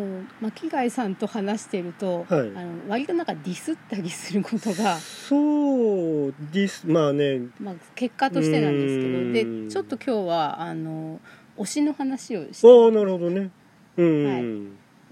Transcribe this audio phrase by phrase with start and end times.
[0.00, 2.40] と巻貝さんと話してると、はい。
[2.40, 6.86] あの割となんかディスったりすることが、そうです。
[6.86, 7.40] まあね。
[7.60, 9.32] まあ、結果としてなんですけうどん。
[9.66, 11.20] でちょっと今日はあの
[11.58, 13.50] 推しの話をしああなるほどね。
[13.96, 14.38] うん、は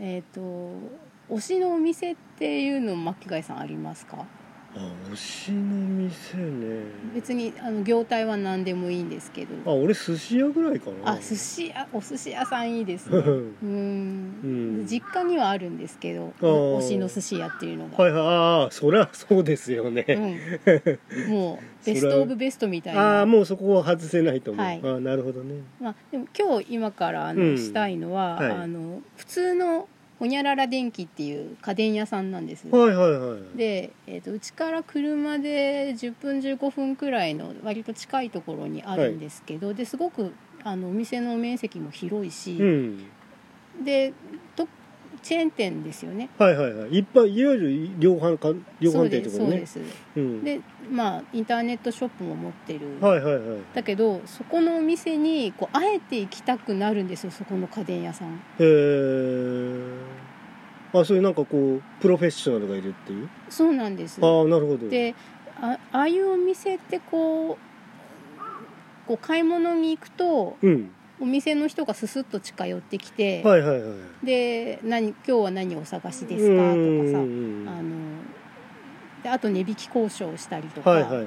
[0.01, 0.05] い。
[0.05, 0.41] えっ、と
[1.31, 4.25] 推しのお店っていうの巻貝さんありますか？
[4.79, 5.59] あ推しの
[6.09, 6.85] 店ね。
[7.15, 9.55] 別にあの業態は何でもいいんですけど。
[9.71, 11.13] あ俺寿司屋ぐらいかな。
[11.13, 11.89] あ寿司屋？
[11.93, 13.19] お寿司屋さんいいですね。
[13.19, 13.23] う
[13.63, 14.83] うん。
[14.83, 14.87] ん。
[14.87, 18.23] 実家にはあるんですけど推しの寿司屋っていうのが、はいはい。
[18.27, 24.81] ああそりゃそうですよね、うん、 もうベストオブベストみたいあなあもうそこは外せないと思う、はい。
[24.85, 25.55] ああなるほどね。
[25.81, 27.59] まあ、でも今日今からあの、うん。
[27.59, 28.51] したいのは、はい。
[28.51, 40.33] あの普通のほにゃらら電機っていう家電屋さんなんです、はいはいはいで、えー、とうちから車で10分15分くらいの割と近いところにあるんですけど、ですごく
[40.65, 43.05] あのお店の面積も広いし、うん。
[43.85, 44.13] で
[44.57, 44.67] と
[45.23, 46.29] チェーン店ですよね。
[46.39, 46.91] はいはいはい。
[46.91, 48.49] いっぱいいわゆる量販か
[48.81, 49.37] 量販店とね。
[49.37, 49.97] そうですそうです。
[50.17, 50.45] うん。
[50.45, 50.61] で
[50.91, 53.59] まあインターネットショップも持ってる、はいはいはい。
[53.75, 58.35] だけどそこのお店にこうあえて行きたくなるんですよそこの家電屋さん。
[58.35, 60.08] へえ
[60.93, 63.29] あそういうなんかこうプロフェッショナルがいるっていう？
[63.51, 64.19] そうなんです。
[64.23, 64.89] ああなるほど。
[64.89, 65.15] で
[65.61, 67.57] あああいうお店ってこう
[69.07, 70.91] こう買い物に行くとうん。
[71.21, 73.93] お店の人がススッと近寄ってきて、はいはいはい
[74.25, 76.75] で何「今日は何お探しですか?」とか
[77.11, 78.23] さあの
[79.25, 81.27] であと値引き交渉したりとかはいはいはい。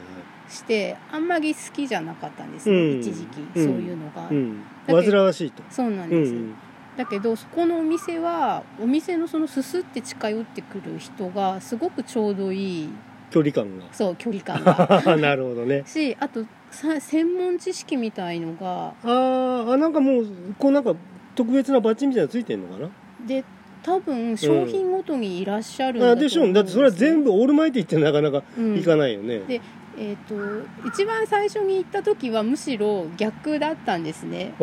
[0.49, 2.99] して、あんまり好きじゃなかったんですね、うん。
[2.99, 3.39] 一時期。
[3.55, 3.63] うん。
[3.65, 4.61] そういうのが、うん。
[4.85, 5.63] 煩わしいと。
[5.69, 6.55] そうなんです、うん
[6.97, 12.89] だけどそこのお店はお店のそのススって近寄ってくる人がすごくちょうどいい。
[13.29, 15.01] 距離感がそう距離感が。
[15.17, 15.83] なるほどね。
[15.85, 18.93] しあとさ専門知識みたいのが。
[19.03, 20.25] あーあなんかもう
[20.59, 20.93] こうなんか
[21.33, 22.89] 特別なバッジみたいなのついてんのかな？
[23.25, 23.43] で
[23.83, 28.77] 多分商品ごとにいらっしゃるんだうんあでしょうだってそれは全部オールマイティってなかなかうん。
[28.77, 29.61] いかないよね、で
[29.97, 34.53] えー、と一番最初に行った時はむしろ逆だったんですね。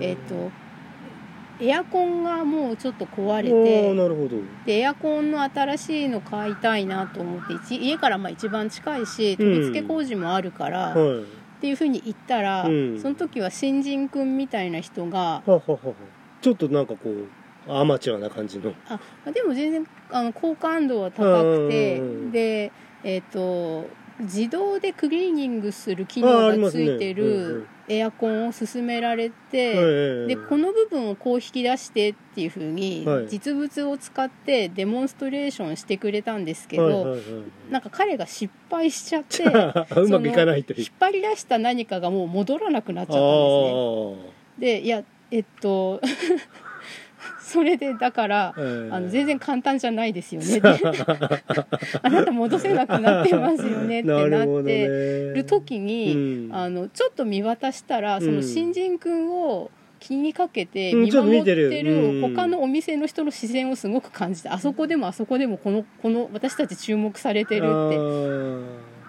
[0.00, 0.50] えっ、と
[1.60, 4.36] エアコンがもうちょっと壊れてなるほど。
[4.64, 11.24] でエアコンの新しいの買いたいなと思って一家からまあ一番近いし取り付け工事もあるから、っはい。
[11.60, 13.00] ていうふうに言ったら、うん。
[13.00, 15.78] その時は新人くんみたいな人がはははは。
[16.40, 17.10] ちょっとなんかこ
[17.66, 18.72] うアマチュアな感じの。
[18.88, 19.00] あ
[19.32, 22.32] でも全然あの好感度は高くてうん。
[22.32, 22.70] で
[23.02, 23.86] えっ、と
[24.20, 33.28] 自動でクリーニングする機能がついてるエアコンを勧められて、ええでこの部分をこう引き出してっていうふうにはい。
[33.28, 37.16] 実物を使ってデモンストレーションしてくれたんですけど、
[37.70, 39.44] なんか彼が失敗しちゃって
[40.00, 44.80] うまくいかない引っ張り出した何かがもう戻らなくなっちゃあったんですね。
[44.80, 46.00] あでいやえっと
[47.40, 48.88] それでだからええ。
[48.92, 50.58] あの全然簡単じゃないですよね。
[50.58, 50.68] っ て
[52.02, 56.54] あなた戻せなくなってますよねってなってる時に、うん。
[56.54, 67.96] あのちょっと見渡したらその新人君を気にかけてうん見守ってる他のお店の人の視線をすごく感じてあそこでもあそこでもこのこの私たち注目されてるって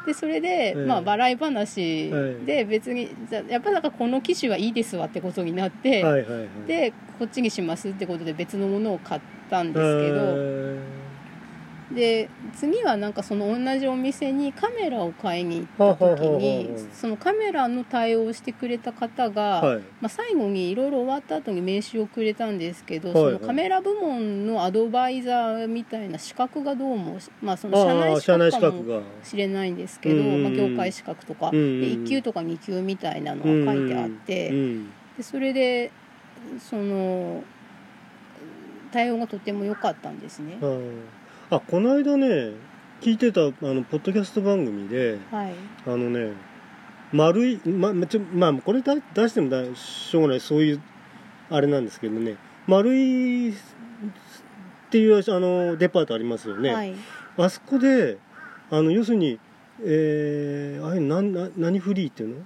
[0.06, 0.86] でそれで、ええ。
[0.86, 6.48] まあ笑い話はいで別にじゃやっぱなんかこの機種はいいですわってことになって、はいはいはい。
[6.68, 10.99] でこっちにしますってことで別のものを買ったんですけど、え
[11.94, 19.80] で次はなんかその同じお店にカメラを買いに行った時にそのカメラの対応をしてくれた方が、ーはい。
[19.80, 23.34] まあ、最後にいろいろ終わった後に名刺をくれたんですけど、はいはい。
[23.36, 27.78] そのカメラ部門のアドバイザーみたいな資格がどうも、まあ、その
[28.20, 35.92] 社あ内資格かもしれないんですけど、うんまあ、業界資格とか、で1級とか2級みたいなのが書いてあって、うんでそれで
[36.60, 37.44] その
[38.92, 40.58] 対応がとても良かったんですね。
[40.62, 41.02] うん
[41.52, 42.52] あこの間ね
[43.02, 45.54] 聞いてたあのポッドキャスト番組ではい、
[45.86, 46.34] あのね
[47.12, 50.82] 丸いままちょまあこれだ出してもだしょうがないそういう
[51.50, 52.38] あれなんですけどね
[52.68, 53.54] 丸いっ
[54.92, 56.94] ていうあのデパートありますよね、はい、
[57.38, 58.20] あそこで
[58.70, 59.40] あの要するに
[59.82, 62.46] えー、あれなんな何フリーっていうの？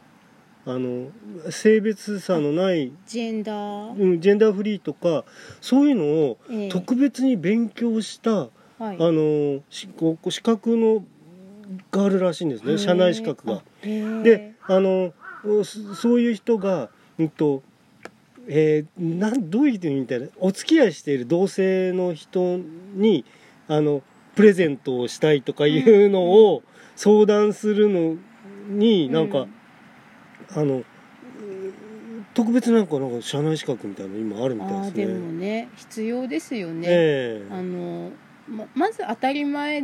[0.65, 1.09] あの
[1.51, 5.25] 性別差のない、ジェンダー、うん、ジェンダーフリーとか
[5.59, 6.69] そういうのをええ。
[6.69, 8.49] 特別に勉強した、
[8.79, 9.87] はい、あの資
[10.41, 11.03] 格の
[11.91, 12.77] があるらしいんですね。
[12.77, 13.61] 社内資格が。
[13.81, 15.13] でであの
[15.63, 17.63] そそういう人が、うんと
[18.47, 22.57] えーなんどういうふうに言ったらお付き合いしている同性の人
[22.93, 23.25] に
[23.67, 24.01] あの
[24.35, 26.63] プレゼントをしたいとかいうのを
[26.95, 28.17] 相談するの
[28.67, 29.47] になんか、
[30.55, 30.83] あのう
[32.33, 35.05] 特別なんかなんか社内資格みたいなの今あるみたいですね。
[35.05, 37.53] でもね必要ですよね、ええ。
[37.53, 38.11] あの
[38.47, 39.83] ままず当たり前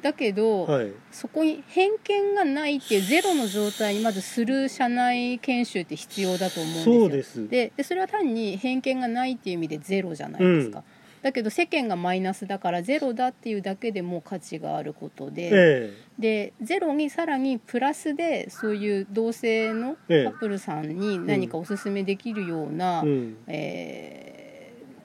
[0.00, 0.92] だけど、はい。
[1.10, 7.08] そこに偏見がないっていうゼロの状態にまずする社内研修って必要だと思うんですよ。
[7.08, 7.48] です。
[7.48, 10.84] ででそれは単に偏見がないっていう意味でゼロじゃないですか、うん。
[11.22, 20.24] だけど世間がマイナスだからゼロだっていうだけでもう価値があることで、えでゼロにさらにプラスでそういう同性のカえ。
[20.24, 23.36] えップルさんに何かおすすめできるような、えうん。
[23.48, 24.39] えー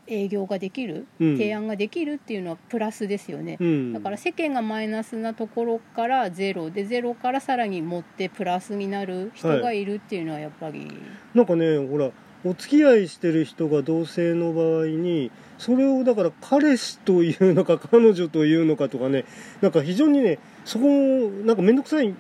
[0.07, 1.37] 営業ができる、うん。
[1.37, 3.93] 提案ができるっていうのはプラスですよね、うん。
[3.93, 6.69] だから世間がマイナスなところからゼロ。
[6.69, 10.91] でゼロからさらに持ってプラスになる人がいるっていうのはやっぱり、
[11.33, 12.11] なんかねほら
[12.43, 19.25] お付き合いしてる人が同性の場合にそれをだから彼氏というのか彼女というのかとかね
[19.61, 20.85] なんか非常にねそこ
[21.43, 22.13] なんか面倒くさい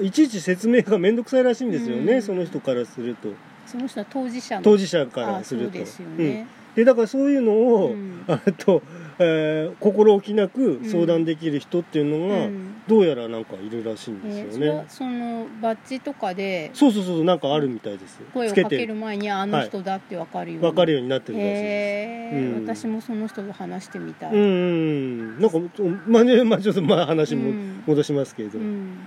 [0.00, 2.22] いちいち説明が面倒くさいらしいんですよね、うん。
[2.22, 3.28] その人からすると。
[3.66, 4.62] その人は当事者の。
[4.62, 5.72] 当事者かあらすると。
[5.72, 8.24] そうですよね、でだからそういうのを、うん。
[8.28, 8.82] あと、
[9.18, 12.82] えー心置きなく相談できる人っていうのが、うん。
[12.86, 18.20] どうやらなんかいるらしいんですよえーそそのバッジとかでそうそうそうなんかあるみたいです。
[18.32, 21.62] 声をかけるて前にああの人だって分かるように、分かるようになってるらしいです。
[21.62, 22.64] へえ、うん。
[22.66, 25.58] 私もその人と話してみたい、うんなんか
[26.06, 27.82] まあねまあちょっとまあ話もうん。
[27.86, 28.98] 戻しますけれど、うん。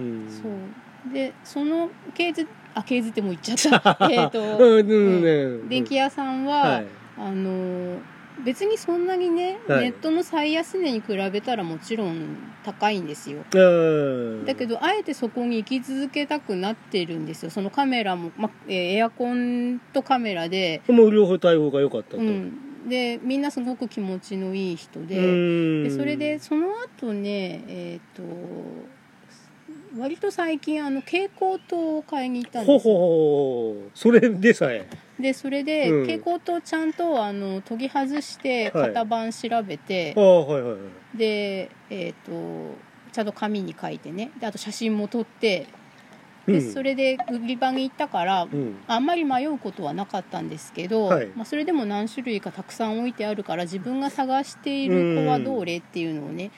[0.00, 0.28] うん。
[0.28, 1.14] そう。
[1.14, 3.98] でそのケーズあケーズってもう言っちゃった。
[4.10, 5.22] えっと、うんうん
[5.62, 7.98] ね電気屋さんは、はいあの
[8.44, 9.84] 別にそんなにね、はい。
[9.84, 13.44] ネットの最安値に比べたらもちろん高いんですよ。
[13.52, 13.58] う
[14.42, 14.46] ん。
[14.46, 17.50] だけどあえてそこに行き続けたくなってるんですよ。
[17.50, 25.84] そのカメラも、まえーエアコンとカメラで、もう両方対応が良かったと、うん、でみんなすごく気持ちのいい人で,、うん。
[25.84, 26.68] でそれでその
[26.98, 28.22] 後ねえっ、と
[29.98, 32.94] 割と最近あの蛍光灯を買いに行ったんほですよ。
[32.94, 34.88] ほほそれでさえ
[35.18, 36.00] でそれで、うん。
[36.02, 38.88] 蛍光灯ちゃんとあの研ぎ外してはい。
[38.88, 40.78] 型番調べてあ、あはいはいは
[41.14, 41.16] い。
[41.16, 42.74] でえっ、と
[43.12, 44.30] ちゃんと紙に書いてね。
[44.40, 45.66] であと写真も撮って
[46.46, 46.72] で、うん。
[46.72, 48.78] それで売り場に行ったから、うん。
[48.86, 51.28] あんまり迷うことはなかったんですけど、はい。
[51.36, 56.50] まあ、それでも何種類かたくさん置いてあるから自分が探している子はどれっていうのをね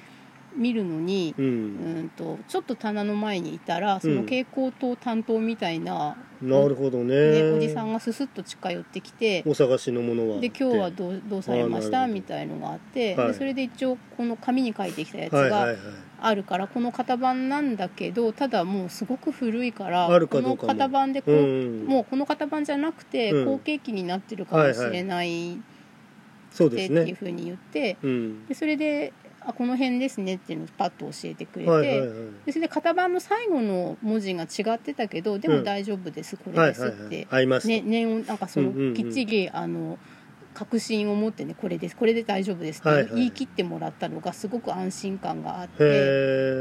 [0.57, 7.43] 見るのに、ううんん、とちょっと棚の前にいたらその蛍光灯担当みたいな、なるほどね。
[7.43, 12.07] ねおじさんがススッと近寄ってきてお探しのものはで今日はどうどうされました？
[12.07, 13.29] みたいのがあって、はい。
[13.29, 15.79] でそれで一応この紙に書いてきたやつがはいはいはい。
[16.21, 21.85] あるからこの型番なんだけどただもうすごく古いからあるかこの型番でこう、うん。
[21.87, 23.45] もうこの型番じゃなくてうん。
[23.47, 25.63] 後継機になってるかもしれないでって
[26.53, 29.13] そうですねいうふうに言ってうんでそれで
[29.47, 32.09] あこの辺ですねっていうのをパッと教えてくれて、はいはいはい。
[32.47, 38.95] でそれで型番の最後の文字が違ってたけどでも大丈夫です、これはいですってはいはい合いね、念をなんかその、うんうんうん。
[38.95, 39.99] きっちりあの
[40.55, 43.15] 確信を持ってねこれですこれで大丈夫ですってはいはい。
[43.17, 45.87] 言い切ってもらったのがすごく安心感があって、へ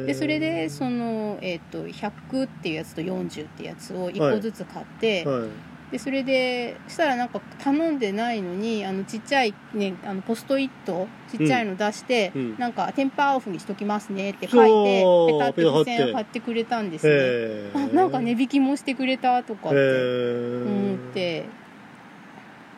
[0.03, 5.49] えでそれでその、えー、と100っていうやつと40っていうやつを1個ずつ買って、はい
[5.93, 12.57] でそれでしたらなんか頼んでないのにあのちっちゃい、ね、あのポストイットちっちゃいの出して、うん。
[12.57, 16.39] なんかテンパーオフにしときますねって書いてペタって付箋ペタ貼って。
[16.39, 17.69] くれたんですね。
[17.75, 21.45] あなんか値引きもしてくれたとかってへ思っえて。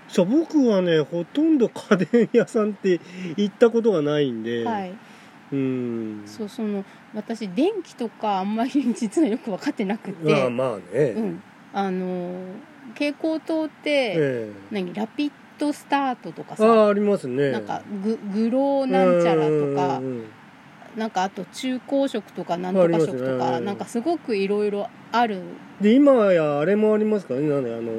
[0.09, 2.99] そう僕はねほとんど家電屋さんって
[3.37, 4.93] 行ったことがないんで、はい、
[5.53, 6.23] うん。
[6.25, 10.81] そうその私電気とかあんまり実はよく分かってなくて、まあまあね、
[11.11, 12.33] うん、あの
[12.95, 14.51] 蛍光灯って、ええ。
[14.71, 14.93] 何？
[14.93, 17.51] ラピッドスタートとかさああありますね。
[17.51, 20.25] なんかググローなんちゃらとかうんうんうん
[20.97, 23.65] なんかあと中高色とかなんとか色とか、ね。
[23.65, 25.41] なんかすごくいろいろある。
[25.81, 27.49] で今やあれもありますからね？
[27.49, 27.91] なんであの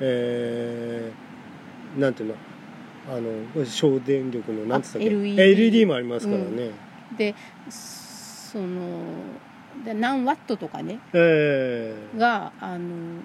[0.00, 2.34] えー、なんていうの？
[3.10, 5.42] あの省電力のなんて言ったっけ？
[5.42, 6.70] あ LED LED もありますからね、
[7.16, 7.34] で
[7.70, 9.14] その
[9.84, 11.00] で何ワットとかね？
[11.12, 11.94] え。
[12.16, 13.22] があの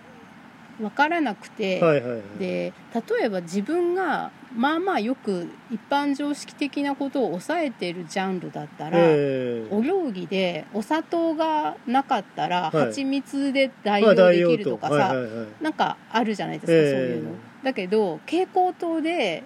[0.84, 2.22] 分からなくて、えはいはいはい。
[2.40, 9.76] で例えば自分がまあまあよく一般常識的なことを抑えてるジャンルだったら、ええ。
[9.76, 12.86] お料理でお砂糖がなかったら、はい。
[12.88, 15.48] 蜂蜜で代まあ用できるとかさ、代用はいはいはい。
[15.64, 16.92] なんかあるじゃないですか、ええ。
[16.92, 17.32] そういうの。
[17.64, 19.44] だけど蛍光灯で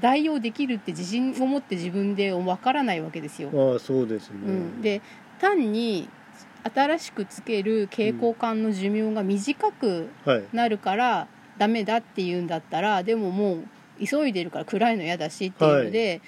[0.00, 5.02] 代用できるって自信を持って自分でわからないわけですよ、ああそうですね、うん、で
[5.40, 6.08] 単に
[6.64, 10.42] 新しくつける蛍光管の寿命が短くはい。
[10.52, 11.28] なるから
[11.58, 16.22] ダメだっていうんだったらでももう急いでるから暗いの嫌だしっていうので、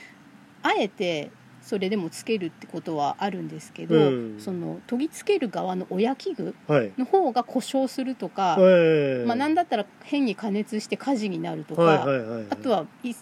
[0.62, 1.30] あえて
[1.62, 4.34] それでもつけるってことはあるんですけど、うん。
[4.38, 6.92] その研ぎつける側の親器具はい。
[6.98, 9.26] の方が故障するとか、ええ。
[9.26, 12.46] まあ、なんだったら変に加熱して火事になるとか、はいはいはいはい。
[12.50, 13.14] あとはい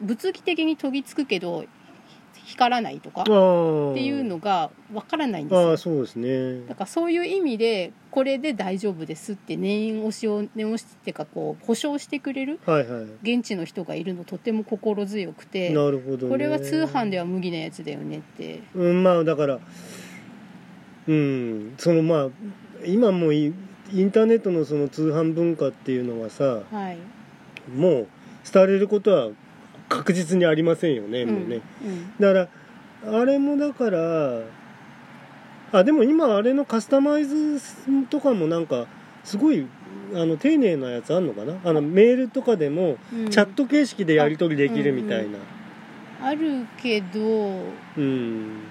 [0.00, 1.64] 物理的に研ぎつくけど
[2.48, 5.70] 光らないとかっていうのがわからないんですよ。
[5.70, 6.66] ああそうですね。
[6.66, 13.04] だからそういう意味でこれで大丈夫ですって念押しを念押しっていうかこう保証してくれるはいはい。
[13.22, 18.62] 現地の人がいるのとても心強くてなるほど、ね、これは通販では無理なやつだよねって。
[18.74, 19.58] うんまあだから
[21.06, 22.28] うんそのまあ
[22.86, 23.52] 今もうイ
[23.92, 26.98] インターネットのその通販文化っていうのはさはい、
[27.74, 28.06] もう
[28.50, 29.28] 伝われることは
[29.88, 31.60] 確実にありませんよね、もうね。
[31.84, 32.12] うん。
[32.18, 32.48] だか
[33.04, 34.40] らあれもだから
[35.72, 37.60] あでも今あれのカスタマイズ
[38.10, 38.86] とかもなんか
[39.24, 39.66] すごい
[40.14, 41.54] あの丁寧なやつあんのかな？
[41.64, 43.30] あのメールとかでもうん。
[43.30, 45.38] チャット形式でやり取りできるみたいな。
[46.20, 47.20] あるけど、
[47.96, 48.62] うん、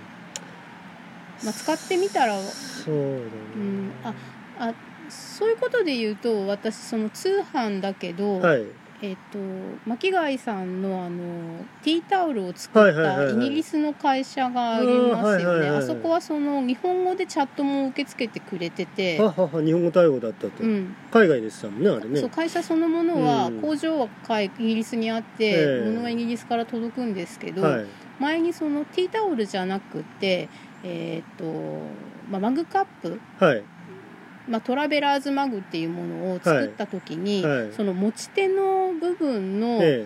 [1.42, 3.22] まあ、使ってみたら、そうだね、
[3.56, 4.14] うん、あ
[4.60, 4.74] あ
[5.08, 8.66] そういうことで言うと私その通販だけど、はい
[9.02, 9.38] えっと
[9.86, 15.70] 巻貝さんのあのティータオルを作ったイギリスの会社がありますよね。
[15.70, 22.20] あそこはその日本語でチャットも受け付けてくれてて、ははは日本語対応だったと、うん、海外でしたもんねあれね。
[22.20, 23.62] そう会社そのものはうん。
[23.62, 25.90] 工場は海イギリスにあって、ええ。
[25.90, 27.86] 物はイギリスから届くんですけど、はい。
[28.20, 30.50] 前にそのティータオルじゃなくて
[30.84, 31.44] えっ、と、
[32.30, 33.64] まあ、マグカップはい
[34.48, 40.06] まあ、トラベラーズマグっていうものを作った時に、はいはいその持ち手の部分のえ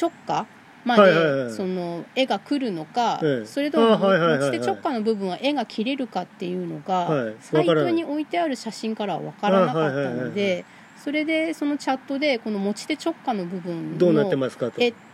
[0.00, 0.46] 直下
[0.84, 3.46] まで、その絵が来るのか、ええ。
[3.46, 7.34] それとも持ち手直下の部分は絵が切れるかっていうのが、はい。
[7.40, 10.64] サイトに置いてある写真からは分からなかったので
[11.02, 14.30] それでそのチャットでこの持ち手直下の部分の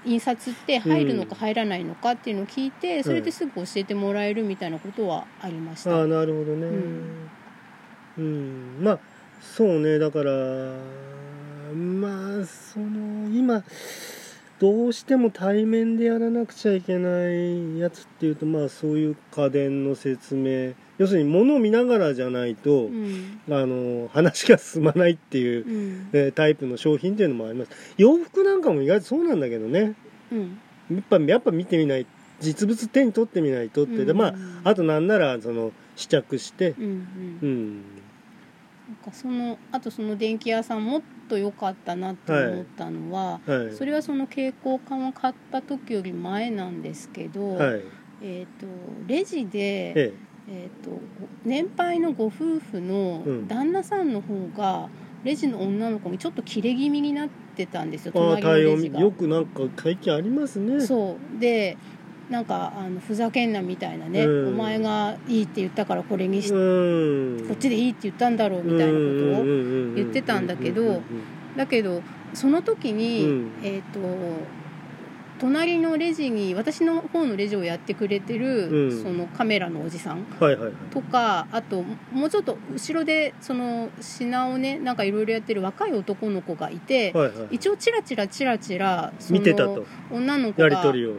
[0.04, 5.94] 印刷って入るのか入らないのかっていうのを聞いて、それですぐ教えてもらえるみたいなことはありました。
[5.94, 6.66] ああなるほどね。
[6.66, 7.23] うん、
[8.20, 8.98] まあ
[9.40, 10.32] そうねだから
[11.74, 13.62] まあその今
[14.60, 20.74] どうしても対面でやらなくちゃいけないやつっていうとまあそういう家電の説明。
[20.96, 23.40] 要するに物を見ながらじゃないと、うん。
[23.50, 26.08] あの話が進まないっていう、うん。
[26.12, 27.70] えータイプの商品っていうのもあります。
[27.96, 29.94] 洋服なんかも意外とそうなんだけどね。
[30.30, 30.58] うん。
[30.92, 32.06] やっぱやっぱ見てみない
[32.40, 34.34] 実物手に取ってみないとって、でまあ
[34.70, 36.76] あとなんならその試着して。
[36.78, 36.84] うん。
[37.42, 37.84] うん
[39.04, 43.74] かそのあとその電気屋さんもっと良かったなって思ったのは、はい。
[43.74, 47.82] それはその蛍光管を買った時より前なんですけど、はい。
[48.22, 48.66] えー、と
[49.06, 50.14] レジで、え
[50.48, 50.68] え。
[50.82, 51.00] ー、と
[51.44, 53.48] 年配のご夫婦のうん。
[53.48, 54.88] 旦那さんの方が
[55.24, 59.00] レジの女の子にちょっと切れ気味になってたんですよ隣のレジが。
[59.00, 60.80] よくなんか最近ありますね。
[60.80, 61.40] そう。
[61.40, 61.76] で
[62.30, 64.48] なんかあのふざけんなみたいなね、うん。
[64.48, 67.46] お前がいいって言ったからこれにし、うん。
[67.46, 68.98] こっちでいいって言ったんだろうみたいなこ
[69.36, 71.02] とを言言ってたんだけど
[71.56, 72.02] だけど
[72.32, 74.00] その時に、うんえっ、と
[75.44, 79.02] 隣のレジに私の方のレジをやってくれてる、うん。
[79.02, 80.24] そのカメラのおじさん
[80.90, 89.84] とかあともうちょっと後ろでその品をねなんかいろいろやってる若い男の子がいて、はいはい一応チラチラチラチラその見てたと。
[90.10, 90.68] 女の子が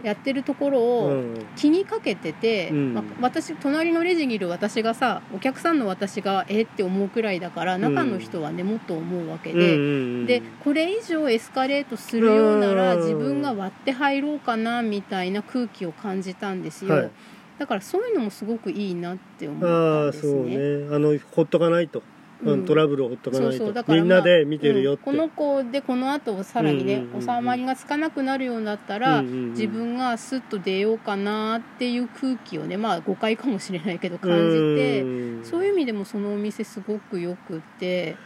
[0.03, 1.45] やってるところうをん。
[1.55, 2.93] 気にかけてて、うん。
[2.95, 10.25] まあ私隣のレジにいる私がさお客さんの私がえって思うくらいだから中の人はねもっと思うわけで。
[10.25, 13.01] でこれ以上エスカレートするようならうん。
[13.01, 17.11] 自分が割って入ろうかなみたいな空気を感じたんですよ、はい。
[17.57, 20.57] だからそういうのもすごくいいなって思ったああんですそうね。
[20.57, 21.99] ねあのほっとかないと、
[22.43, 23.83] うんトラブルをほっとかないと。
[23.87, 29.49] みんなで見てるよって、うんこの子でこの後さらにね、うんうん収まりがつかなくなるようになったら、うんうんうん。
[29.51, 35.05] 自分がスッと出ようかなっていう空気をねまあ誤解かもしれないけど感じてう
[35.41, 35.45] ん。
[35.45, 38.17] そういう意味でもそのお店すごくよくって、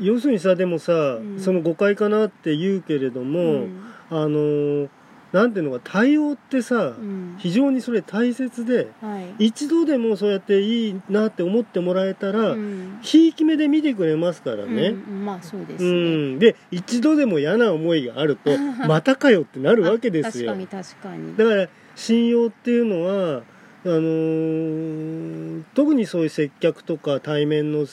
[0.00, 1.40] 要するにさでもさ、ん。
[1.40, 3.82] その誤解かなって言うけれども、うん。
[4.10, 4.88] あのー
[5.32, 7.36] なんていうのか対応ってさ、うん。
[7.38, 9.46] 非常にそれ大切ではい。
[9.46, 12.98] 一度でもそうやっていいなって思ってもらえたら、うん。
[13.02, 15.24] ひいき目で見てくれますからね、うん。
[15.24, 16.38] まあそうですうね、ん。
[16.38, 18.50] で一度でも嫌な思いがあると
[18.86, 20.52] またかよってなるわけですよ。
[20.52, 21.36] あ確かに確かに。
[21.36, 23.42] だから信用っていうのは
[23.84, 27.86] あのー特にそういう接客とか対面の、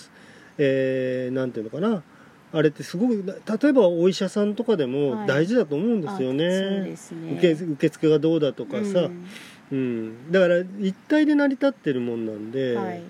[0.58, 2.04] えーなんていうのかな
[2.52, 5.28] あれってすごく例えばお医者さんとかでもはい。
[5.28, 7.34] 大事だと思うんですよね,、あそうですね。
[7.34, 9.12] 受け受付がどうだとかさ、
[9.72, 9.78] うん。
[9.78, 10.32] うん。
[10.32, 13.04] だから一体で成り立ってるもんなんで、はい、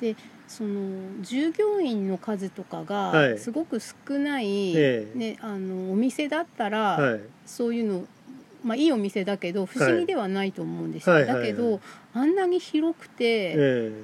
[0.00, 0.14] で
[0.46, 3.32] その従業員の数とかはい。
[3.32, 5.18] がすごく少ない、ええ。
[5.18, 7.20] ね、あのお店だったら、はい。
[7.46, 8.04] そういうの
[8.64, 11.34] まあ、いいお店だけど不思議ではないと思うんですよ、はいはい。
[11.34, 11.80] はいだけど
[12.14, 13.54] あんなに広くて、え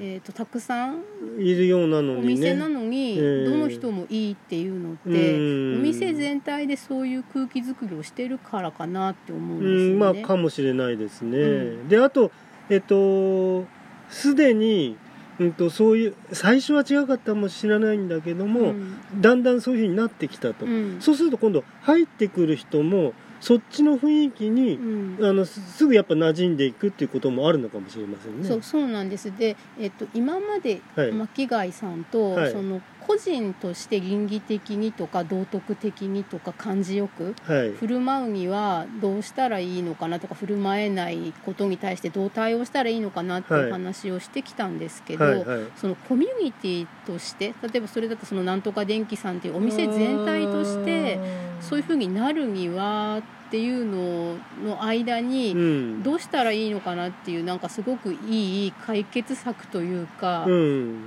[0.00, 0.20] え。
[0.22, 1.02] ー、とたくさん
[1.38, 2.34] えいるようなのおにね。
[2.34, 3.44] 店なのに、ええ。
[3.44, 5.76] どの人もいいっていうのって、うん。
[5.76, 9.94] お店全体でそういう空気作りをしてるからかなって思うんうですよね。
[9.94, 11.42] んまあかもしれないですね、う
[11.84, 11.88] ん。
[11.88, 12.32] であと
[12.68, 13.64] えっと
[14.08, 14.96] すでに、
[15.38, 18.96] うん、とそういう最初は違かったかもしれないんだけども、うん。
[19.20, 20.96] だんだんそういうふうになってきたと、うん。
[21.00, 25.24] そうすると今度入ってくる人もそっちの雰囲気に、うん。
[25.24, 28.46] あのすすぐやっぱ馴染んでいくっていうこともあるのかもしれませんね。
[28.46, 29.34] そうそうなんです。
[29.34, 31.12] で、えっと、今まではい。
[31.12, 32.52] 巻貝さんと、はい。
[32.52, 37.72] その個人として倫理的にとか道徳的にとか感じよくはい。
[37.72, 45.60] 振る舞うにはどうしたらいいのかなとか振る舞えないことに対してどう対応したらいいのかなっていう話をしてきたんですけど、はいはい。
[45.76, 51.18] そのコミュニティとして例えばそれだとそのなんとか電気さんっていうお店全体として
[51.60, 56.02] そういうふうになるにはっていうのの間うにん。
[56.04, 61.00] どうしたらいいのかなっていうなんかすごくいい解決策というかうん。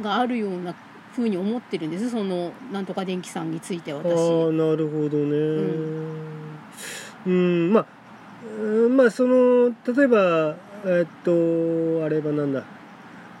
[0.00, 0.74] があるような
[1.14, 2.10] ふうに思ってるんです。
[2.10, 4.52] そのなんとか電気さんについてああ私。
[4.52, 5.36] なるほどね。
[5.36, 6.30] ん。
[7.26, 7.86] うん、まあ
[8.58, 11.32] うんまあその例えばえっと
[12.04, 12.64] あれはなんだ、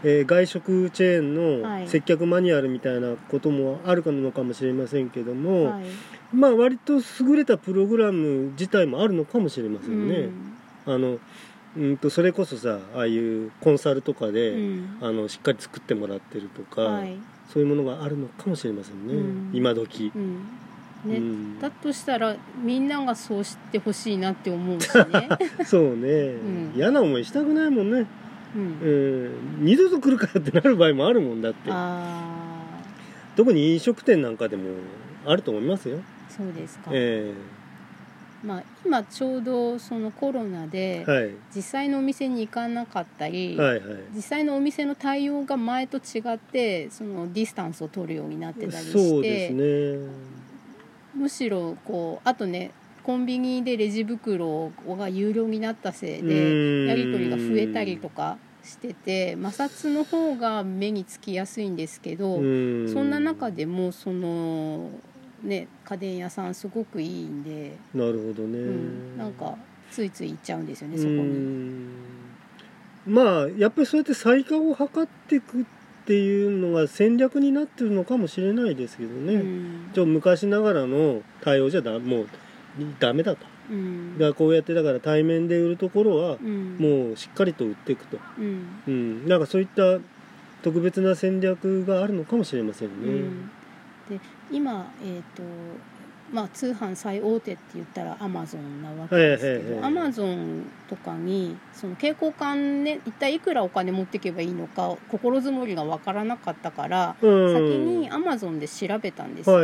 [0.04, 1.82] えー外食チェーンはい。
[1.84, 5.84] の接客マニュアルみたいなこともあるのかもしれませんけども、はい。
[6.32, 10.28] まあ割と優れたプログラム自体もあるのかもしれませんね、
[10.86, 11.18] あの
[11.76, 14.98] うんとそれこそさああいうコンサルとかうで、ん。
[15.00, 17.16] あのしっかり作ってもらってるとか、はい。
[17.52, 19.50] そういうものがあるのかもしれませんね、うん。
[19.52, 20.36] 今時、うん。
[21.04, 21.16] ね。
[21.16, 21.60] うん。
[21.60, 25.28] だとしたらみんながそうしてほしいなって思うしね、
[25.64, 26.72] そうね、ん。
[26.74, 28.06] 嫌な思いしたくないもんね、
[28.56, 28.62] うん。
[28.62, 28.90] う
[29.60, 31.70] ん、二度と来るからってなる場合もあるもんだって。
[31.70, 32.30] あ
[33.36, 34.64] 特に飲食店なんかでも
[35.24, 35.98] あると思いますよ、
[36.28, 37.32] あそうですか、え
[38.42, 41.06] まあ、今ちょうどそのコロナで
[41.54, 43.98] 実際のお店に行かなかったり、はいはい。
[44.14, 50.30] 実際のお店の対応が前と違ってそのディスタンスを取るようになってたりしてそうですね。
[51.14, 52.70] むしろこうあとね
[53.02, 62.92] コンビニでレジ袋が有料になったせいうでやり取りが増えたりとかしてて摩擦の方が目につきやすいんですけど、うん。
[62.92, 64.90] そんな中でもその
[65.42, 69.56] ね家電屋さんすごくいいんで、なるほどね、うん、なんか
[69.90, 71.22] ついつい行っちゃうんですよねそこうに。
[71.22, 71.90] ん
[73.06, 75.64] まあやっぱりそうやって再化を図っていくっ
[76.06, 79.90] ていうのが戦略になってるのかもしれないですけどね、うん。
[79.94, 82.28] ちょ昔ながらの対応じゃだもう
[82.98, 83.46] ダメだと。
[83.70, 84.18] うん。
[84.18, 86.76] だこうやってだから対面で売るところはうん。
[86.78, 88.66] もうしっかりと売っていくと、うん。
[88.86, 89.98] うん、なんかそういった
[90.62, 93.30] 特別な戦略があるのかもしれませんね、
[94.50, 95.42] 今、えーと
[96.32, 107.52] まあ、通販最大手って言ったらアマゾンなわけですけどアマゾンとかにその蛍光管ね一体いくらお金持っていけばいいのか心づもりが分からなかったから、うん。
[107.52, 109.58] 先にアマゾンで調べたんですよ、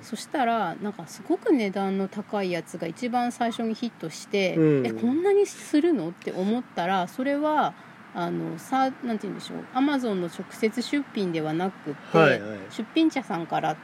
[0.00, 4.86] そしたらなんかすごく値段の高いやつが一番最初にヒットして、うん。
[4.86, 6.08] えこんなにするの？
[6.08, 7.74] って思ったらそれは
[8.14, 9.58] あのさなんて言うんでしょう。
[9.74, 12.58] アマゾンの直接出品ではなくて、はいはい。
[12.70, 13.76] 出品者さんから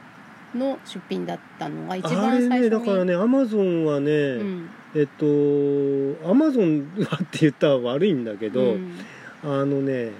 [0.55, 2.61] の出品だったのが一あれ番最初に。
[2.61, 4.69] ねだからねアマゾンはね、うん。
[4.95, 8.99] えっとアマゾンはって言ったら悪いんだけど、うん。
[9.43, 10.11] あのね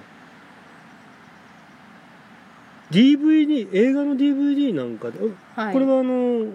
[2.91, 5.19] DVD 映画の DVD なんかで、
[5.55, 6.45] はい、これはあの、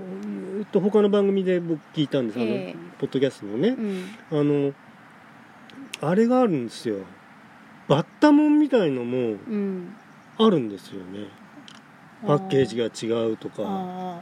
[0.59, 2.77] えっと、他の番組で僕聞いたんです、あのええ。
[2.99, 3.71] ポッドキャストのね。
[3.71, 4.39] う、ん。
[4.41, 4.73] あの
[6.01, 6.99] あれがあるんですよ。
[7.89, 9.95] バッタモンみたいのもうん。
[10.39, 11.27] あるんですよね
[12.27, 13.63] パッケージが違うとか。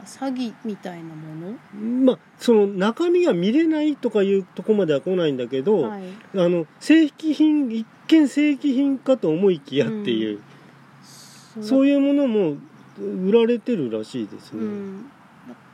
[0.05, 1.57] 詐欺みたいなも
[2.03, 6.03] まあその中身が見れないとかいうとこまでは来ないんだけど、のはい。
[6.35, 10.41] あの正規品一見正規品かと思いきやっていう、
[11.61, 11.87] そう。
[11.87, 12.57] いういうものも
[12.99, 14.93] 売られてるらしいですね、うん、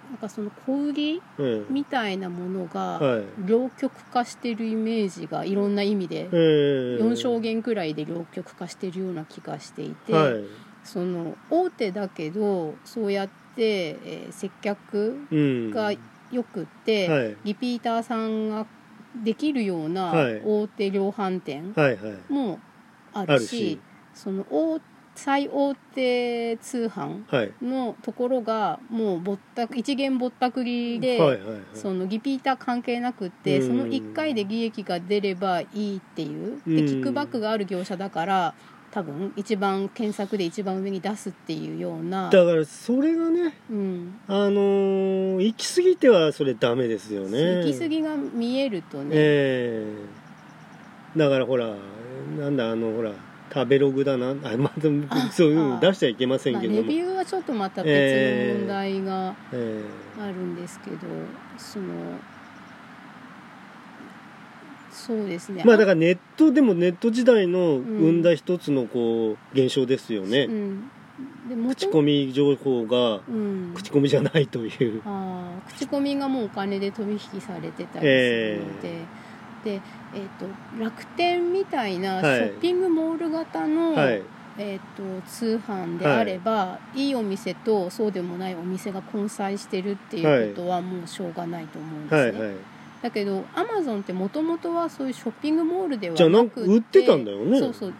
[0.09, 3.23] なんかその小売りええみたいなものがはい。
[3.45, 7.03] 両極化してるイメージがいろんな意味でええ。
[7.03, 10.43] 4証言くらいで両極化してるような気がしていて、はい
[10.83, 15.71] その大手だけどそうやって、えー接客うん。
[15.71, 17.35] がよくって、はい。
[17.45, 18.65] リピーターさんが
[19.23, 20.41] できるようなはい。
[20.43, 21.73] 大手量販店
[22.29, 22.57] も
[23.13, 23.79] ああるし,、
[24.15, 24.81] その大
[25.15, 27.51] 最大手通販はい。
[27.61, 31.59] のところがもうぼったく一元ぼったくりで、はいはいはい。
[31.75, 33.67] そのリピーター関係なくって、うん。
[33.67, 36.85] その1回で利益が出ればいいっていうでうん。
[36.87, 38.55] キックバックがある業者だから
[38.93, 47.65] 多分一番検索で一番上に出すっていうような、だからそれがねうん、あのー行き過ぎてはそれダメですよね。
[47.65, 49.84] 行き過ぎが見えるとね、え
[51.15, 51.19] え。
[51.19, 51.73] だからほら
[52.38, 53.13] なんだあのほら
[53.51, 54.29] 食べログだな。
[54.29, 54.82] あまた
[55.32, 59.82] そういうの出しちゃいけませんまあ、けども、レビューはちょっとまた別の問題がえ。
[60.21, 60.97] あるんですけど、
[61.58, 61.86] その
[64.93, 65.62] そうですね。
[65.63, 67.82] えまあだからネットでもネット時代のん。
[67.82, 70.91] 生んだ一つのこう現象ですよね、うん、
[71.49, 75.01] でも口コミ情報がうん、口コミじゃないという。
[75.06, 78.89] あー口コミがもうお金で取引されてたりするので、
[79.63, 79.82] で、
[80.13, 80.45] えー、と
[80.79, 82.39] 楽天みたいなシはい。
[82.41, 84.21] ョッピングモール型の、はい。
[84.56, 92.56] えー、と通販であれば、い、いお店とそうでもないお店が混在してるっていうことはもうしょうがないと思うんですね、はいはい
[93.03, 97.59] だけどアマゾンってもともとはそういうショッピングモールではじゃあなんなくか売ってたんだよね。
[97.59, 97.93] そうそう。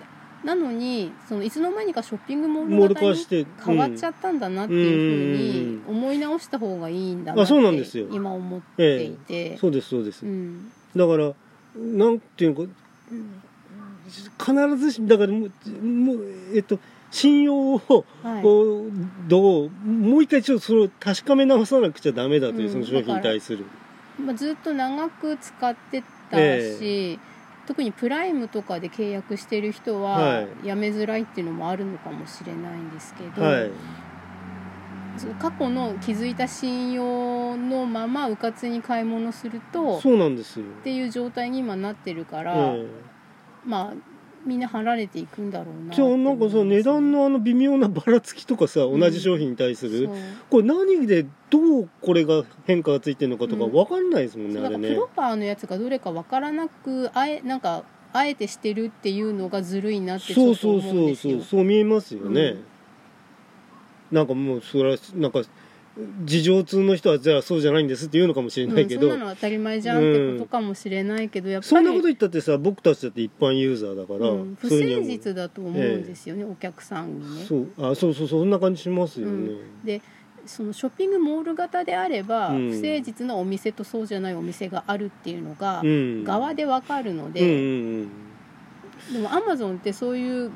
[0.46, 10.72] なのにそのいつの間にかショッピングモールル型に変わっちゃったんだなっていうふうに思い直した方がいいんだなあって今思っていて、そうですそうです、うん。
[10.96, 11.34] だから
[11.78, 12.72] なんていうのか
[14.40, 15.52] 必ずしだからもう
[16.56, 16.80] えっと
[17.12, 18.44] 信用をはい。
[19.28, 23.66] どうもう一回ちょっとそれを確かめ直さなくちゃダメだという、うんその商品に対する
[24.20, 27.20] まあ、ずっと長く使ってたし、え
[27.66, 30.68] 特にプライムとかで契約してる人ははい。
[30.68, 33.72] やめづらいっていうのもあるのかもしれないんですけど、はい。
[35.40, 42.86] 過去の築いた信用のままうかつに買い物するとっそうなんですよ、ていう状態に今なってるから、え
[43.66, 44.13] まあ
[44.46, 49.00] みんな離れていくんだろうなえじゃあなんかさ値段のあの微妙なばらつきとかさん。
[49.00, 50.16] 同じ商品に対する、そう。
[50.50, 53.72] これ何でどうこれが変化がついてるのかとかうん。
[53.72, 55.00] 分かんないですもんね、そうだからプあれね。
[55.00, 62.42] ロパーのやつがどれかわからなくあえなんかあえてしてるっていうのがずるいなってちょっとそうそう思うんそうですよそうそう見えますよね、
[64.12, 64.18] うん。
[64.18, 65.42] なんかもうそれはなんか
[66.24, 71.70] 事情通の人はじゃあそうじゃないんですって言うのかもしれないけど、うん、そんなの当たり前じゃんってことかもしれないけど、やっぱり。
[71.70, 77.46] そんなこと言ったってさ僕たちだって一般ユーザーだから、うん不誠実だと思うんですよね、お客さんにね。
[77.46, 77.68] そう。
[77.78, 79.52] あそうそうそんな感じしますよね、
[79.84, 80.02] で
[80.46, 82.72] そのショッピングモール型であれば、うん。
[82.72, 86.24] 不誠実なお店とそうじゃないお店があるっていうのが、うん。
[86.24, 88.10] 側でわかるので、うんうん
[89.10, 89.14] うん。
[89.14, 90.52] でもアマゾンってそういう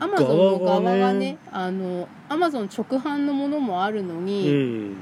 [0.00, 4.56] アマゾンの側側がねあのアマゾン直販のものもあるのに、うん。
[4.56, 4.96] うん。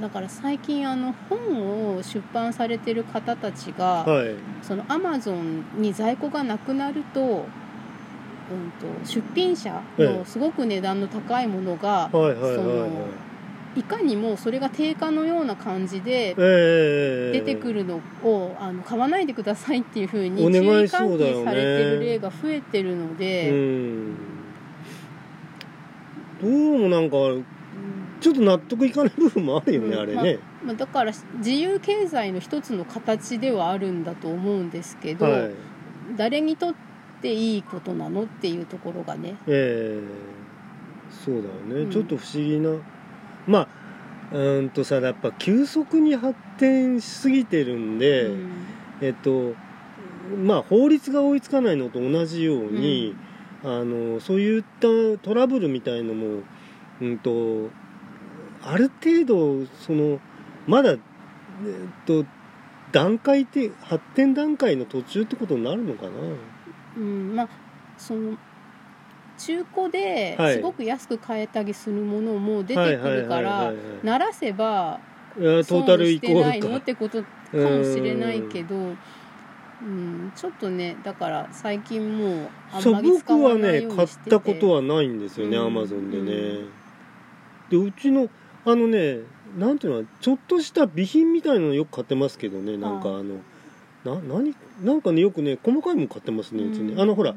[0.00, 4.34] だから最近あの本を出版されてる方たちが、はい。
[4.62, 7.36] そのアマゾンに在庫がなくなると,、うん、
[9.02, 12.66] と出品者えのすごく値段の高いものが、はいはいはいそはい。
[12.66, 12.90] のい
[13.80, 24.14] かにもそれが定価のような感じでええ出てくるのをあの買わないでくださいっていうふうに注意喚起されてる例が増えてるのうで、ん。
[26.42, 27.44] どうもなんかうん
[28.20, 35.50] ちょっと納得いかない部分もあるよね、うんあれね、まあ、だから自由経済の一つの形ではあるんだと思うんですけど、はい。
[36.16, 36.74] 誰にとっ
[37.20, 39.36] ていいことなのっていうところがね。
[39.48, 40.32] ええ。
[41.24, 41.90] そうだよね、うん。
[41.90, 42.70] ちょっと不思議な
[43.46, 43.68] まあ
[44.32, 48.50] うーんとさやっぱ急速に発展しすぎてるんで、うん。
[49.00, 49.54] えっと
[50.44, 53.14] まあ法律が追いつかないのと同じように、
[53.64, 54.88] あのそういった
[55.22, 56.42] トラブルみたいのも、
[57.00, 57.70] うん、と
[58.62, 60.20] ある程度その
[60.66, 60.98] まだ、えっ
[62.06, 62.24] と、
[62.92, 66.10] 段階って発展段階の途中ってことになるのかな。
[66.96, 67.48] うん、まあ
[67.98, 68.36] その
[69.46, 70.54] 中古ではい。
[70.54, 75.00] すごく安く買えたりするものも出てくるから鳴らせば
[75.34, 84.30] ト損ータルないのってことかもしれないけど、うん、ちょっとねだから最近もうあんまり使僕はわないね買っようにしてて。
[84.30, 86.32] たことはないんですよね、うんアマゾンでね、
[87.70, 87.84] うん。
[87.84, 88.28] でうちの
[88.64, 89.18] あのね
[89.58, 93.40] なんていうのちょっとした備品みたいなのよく買ってますけどねなんかああの
[94.04, 97.00] な何なんかねよくね細かいもん買ってますねうちね、うん。
[97.00, 97.34] あのほら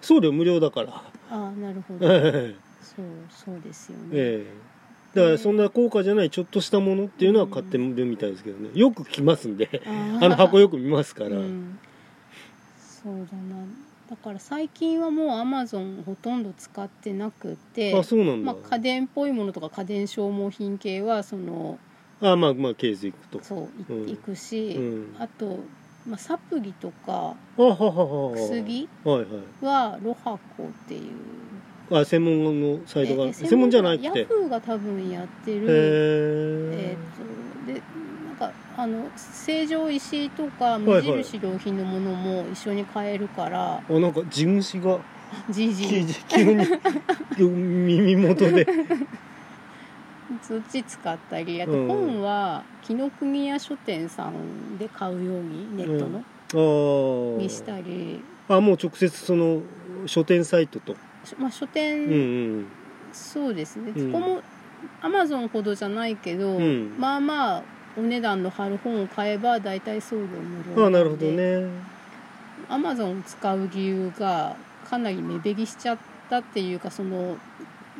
[0.00, 1.02] 送料無料だから。
[1.30, 2.06] あなるほど。
[2.08, 4.46] え そうそうですよね、え
[5.14, 8.70] だからそんな高価じゃないちょっとしたものっていうのは買ってるみたいですけどね。
[8.74, 9.82] よく来ますんで。
[9.86, 11.78] あ あの箱よく見ますから、うん、
[12.78, 13.64] そうだな。
[14.10, 21.78] だから最近はもうアマゾンほとんど使ってなくてあそうなんだ、まあ、家電っぽいものとか家電消耗品系はその
[22.22, 23.40] あまあまあケースいくと。
[23.42, 24.16] そうい,、うん。
[24.16, 25.16] くし、うん。
[25.18, 25.60] あと、
[26.08, 28.88] まあ、サプリとか薬？
[29.04, 29.64] はいはい。
[29.64, 31.02] はロハコっていう。
[31.90, 34.04] あ専門のサイトがえ専門じゃなくて？
[34.04, 35.60] ヤフーが多分やってる。
[35.60, 35.64] へ
[36.90, 37.82] えー、とで
[38.26, 41.24] なんかあの成城石井とか無はいはい。
[41.24, 44.98] 印良品のものも一緒に買えるから、えあなんか地主が
[45.50, 46.64] じいじい 急に
[47.38, 48.66] 耳元で
[50.42, 51.88] そっち使ったりあとうん。
[51.88, 59.62] 本は紀ノ国屋書店さんで買うようにネットの、ああにしたり、あもう直接その
[60.06, 60.94] 書店サイトと。
[61.24, 62.14] しまあ、書う店、んう
[62.60, 62.66] ん。
[63.12, 64.12] そうですね、うん。
[64.12, 64.42] そこも
[65.02, 66.94] アマゾンほどじゃないけど、うん。
[66.98, 67.62] まあまあ
[67.98, 71.68] お値段の張る本を買えば大体送料無料ああなるほどね。
[72.68, 74.54] アマゾンを使う理由が
[74.88, 75.98] かなり目減りしちゃっ
[76.30, 77.36] たっていうかその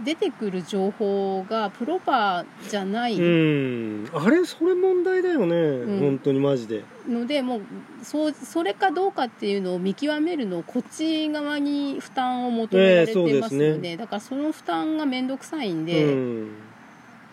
[0.04, 4.08] 出てくる情報がプロパーじゃないうん。
[4.12, 6.00] あれそれ問題だよね、ん。
[6.00, 6.84] 本当にマジで。
[7.08, 7.60] ので、もう
[8.02, 16.50] そうそれかどうかっていうのを見極めるのをこっち側に負担を求められてますええよそうですね,、だからその負担が面倒くさいんうで、ん、だ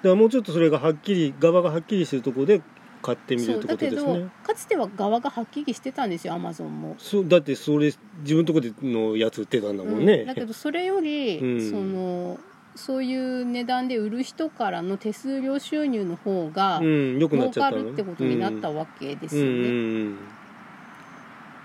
[0.04, 2.62] からもうちょっとそれがはっきり側がはっきりしてるところで
[3.06, 4.32] 買ってみるってそうだけどことですね。
[4.44, 6.96] かつては側がはっきりしてたんですよアマゾンも。
[6.98, 10.26] そうだってそれ自分のとこでのやつ売ってたんだもんね、うん。
[10.26, 11.70] だけどそれより、うん。
[11.70, 12.40] その
[12.76, 19.50] そういう値段で売る人からの手数料収入の方が儲かるってことになったわけですよね。
[19.50, 20.18] うんうんうん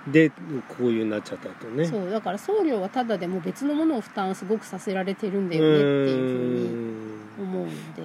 [0.09, 0.35] でこ
[0.81, 1.85] ういうになっちゃったとね。
[1.85, 8.03] そうだから送料はただでも別のものを負担すごくさせられてるんだよねっていうふうに思うんで。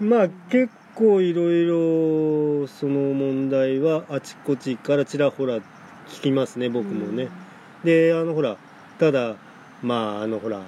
[0.00, 5.56] まあ結構いろいろその問題はあちこちからちらほら
[6.08, 7.28] 聞きますね僕もね、
[7.84, 8.56] であのほら
[8.98, 9.36] ただ
[9.82, 10.60] まああのほら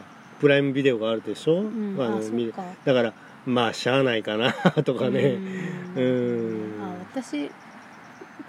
[0.45, 3.15] プライムビデオがあるでしょ、うん、あのあだから
[3.47, 4.53] まあしゃあないかな
[4.85, 5.39] とかね。
[5.97, 6.81] ううん。
[6.81, 7.51] んあ私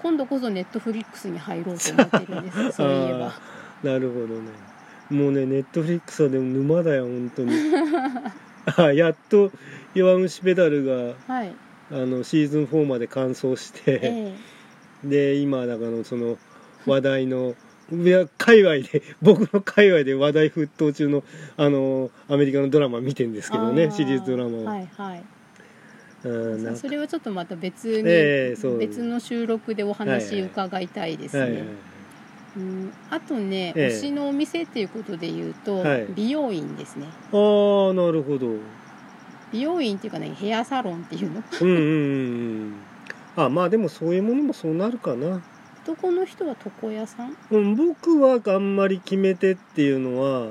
[0.01, 3.33] 今度こそネットフリックスに入ろうと思ってるんですそういえば。
[3.81, 4.51] なるほどね。
[5.09, 7.53] もうねネットフリックスはでも沼だよ本当に。
[8.75, 9.53] あやっと
[9.95, 11.53] 「弱虫ペダルが」はい。
[11.93, 14.35] あのシーズン4まで完走して、え。
[15.05, 16.37] で今だからその
[16.85, 17.55] 話題の
[18.37, 21.23] 界隈で 僕の界隈で話題沸騰中の
[21.57, 25.23] あのアメリカのドラマ見てるんですえけどねシリーズドラマを、はいはい。
[26.23, 28.77] うんそれはちょっとまた別に、ええそう。
[28.79, 31.61] 別の収録でお話伺いたいですね、はいはい。
[32.57, 33.87] うん、あとね、ええ。
[33.89, 36.07] 推しのお店っていうことで言うと、はい。
[36.15, 37.05] 美容院ですね。
[37.31, 38.55] ああなるほど。
[39.51, 41.43] 美容院っていうかねヘアサロンっていうの？
[41.61, 41.85] うんうんうんう
[42.69, 42.73] ん。
[43.35, 45.43] あまあでもそういうものもそうなるかな、
[45.85, 47.37] 男の人は床屋さん？
[47.51, 50.47] うん、僕はあんまり決めてっていうのは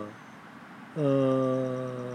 [0.96, 2.14] あー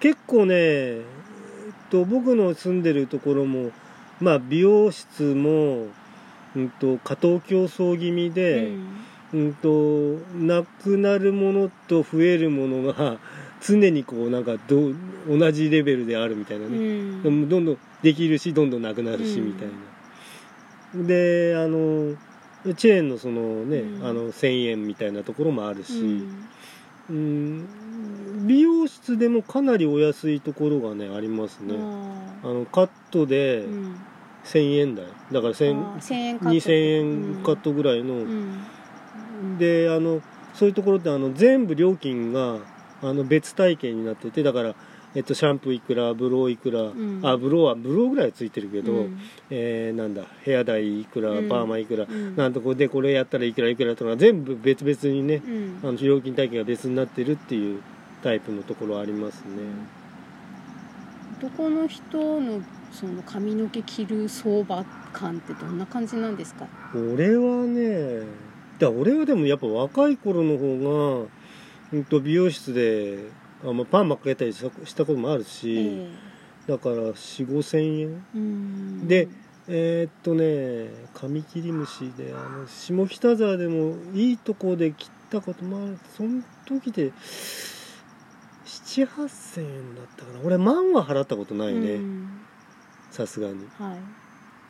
[0.00, 3.70] 結構ね、えっと、僕の住んでるところも
[4.20, 5.86] まあ美容室も、
[6.56, 8.68] うん、と過当競争気味で、
[9.32, 9.54] うん。
[9.62, 13.16] となくなるものと増えるものが
[13.66, 14.94] 常にこうなんかどう
[15.26, 17.22] 同じレベルであるみたいなうね、ん。
[17.22, 19.72] でもどんどんできるしどんどんなくなるしうんみたいな、
[20.94, 22.14] であの
[22.76, 24.06] チェーンのそのね、うん。
[24.06, 26.48] あの1000円みたいなところもあるうし、ん。
[27.10, 28.46] うん。
[28.46, 33.96] 美容室でもかなりお安いところがねありますね、ああのカットでーうん。
[34.44, 35.06] 1000円台。
[35.32, 36.54] だからあー1000 1000円カット。
[36.54, 39.58] 2000円カットぐらいの、うん。
[39.58, 40.20] であの
[40.54, 42.58] そういうところってあの全部料金が
[43.02, 44.74] あの別体系になっててだから、
[45.14, 47.20] えっと、シャンプーいくらブローいくら、ん。
[47.22, 49.18] あブローはブローぐらいはついてるけど、うん。
[49.50, 51.48] えーなんだヘア代いくらうん。
[51.48, 52.34] パーマいくら、うん。
[52.36, 55.78] なんとこでこれやったらいくらいくらとか全部別々にねうん。
[55.82, 57.80] あの料金体系が別になってるっていう
[58.22, 59.48] タイプのところありますね、
[61.38, 66.68] 男の人のその髪の毛切る相場感ってどんな感じなんですか？
[66.94, 68.22] 俺はね
[68.78, 71.26] だ俺はでもやっぱ若い頃の方が、
[71.92, 73.18] うん、と美容室で
[73.64, 76.08] あ、まあ、パーマかけたりしたこともあるし、え
[76.66, 79.28] だから4 5 0 0 0円で
[79.68, 85.98] えーっとねカミキリムシであの下北沢でもいいとこで切ったこともある。
[86.16, 87.12] その時で
[88.66, 90.40] 78000円だったかな。
[90.44, 91.92] 俺万は払ったことないね。
[91.92, 92.40] うん。
[93.10, 93.68] さすがに。
[93.78, 93.98] はい。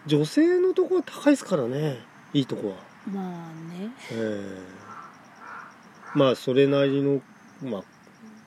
[0.07, 1.99] 女性のとこは高いですからね。
[2.33, 2.75] いいとこは。
[3.11, 3.23] まあ
[3.73, 4.59] ね、ええ。
[6.15, 7.21] まあそれなりの
[7.63, 7.83] ま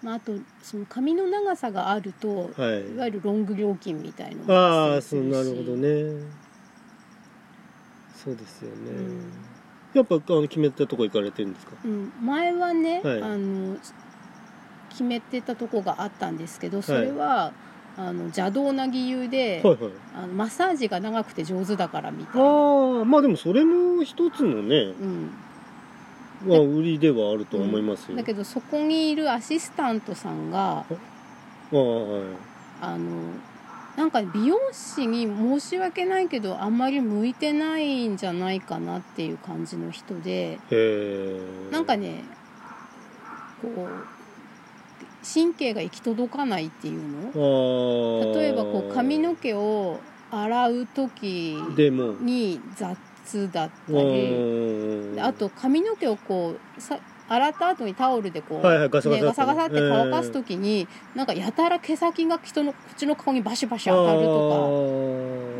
[0.06, 2.92] まあ、あとその髪の長さがあるとあはい。
[2.92, 6.22] いわゆるロング料金みたいのもああそうなるほどね。
[8.14, 9.32] そうですよね、うん。
[9.94, 11.74] やっぱあの決めたとこ行かれてるんですか？
[11.84, 13.22] うん、前はね、はい。
[13.22, 13.78] あの
[14.90, 17.52] 決めてたとこがあったんですけどそれは、
[17.98, 19.92] あの邪道な理由で、はいはい。
[20.16, 25.32] あのマッサージが長くて上手だからみたいな、ああまあでもそれも一つのね、うん、
[26.46, 30.86] まあ、売りではあると思いますよ、だけどそこにいるアシスタントさんがあ
[31.72, 32.24] あはい。
[32.82, 33.32] あの
[33.96, 40.60] なんか美容師に申し訳ないけどあんまり向いてないんじゃないかなっていう感じの人で
[41.72, 42.26] なんかね
[43.62, 44.06] こう
[45.34, 47.02] 神経が行き届かないっていう
[47.34, 48.34] の？
[48.34, 51.56] 例例えばこう髪の毛を洗う時
[52.22, 52.98] に雑
[53.52, 59.28] だったうりあと髪の毛をこうさ洗った後にタオルでこう、はいはいガサガサね。
[59.28, 64.28] ガサガサって乾かす時に、なんかやたら毛先が人の口の顔にバシバシ当たると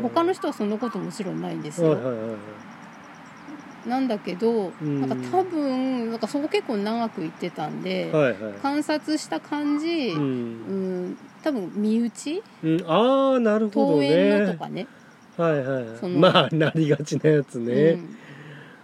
[0.04, 3.88] か他の人はそんなこともちろんないんですよ、はいはいはいはい。
[3.88, 5.00] なんだけど、ん。
[5.00, 8.34] なんか多分なんかそこ結構長く行ってたんで、はいはい。
[8.62, 12.42] 観察した感じ、ううんん、多分身内？
[12.62, 12.84] うん。
[12.86, 14.86] ああなるほど登園のとねかね
[15.36, 16.18] はいはいその。
[16.18, 18.16] まあなりがちなやつね、うん。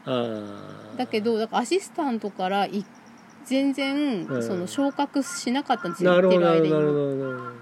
[0.04, 2.84] ああだけどだからアシスタントからい
[3.44, 6.68] 全然うんその昇格しなかったんですよ、ってる間に。
[6.68, 7.52] るほどなるほどなるほど。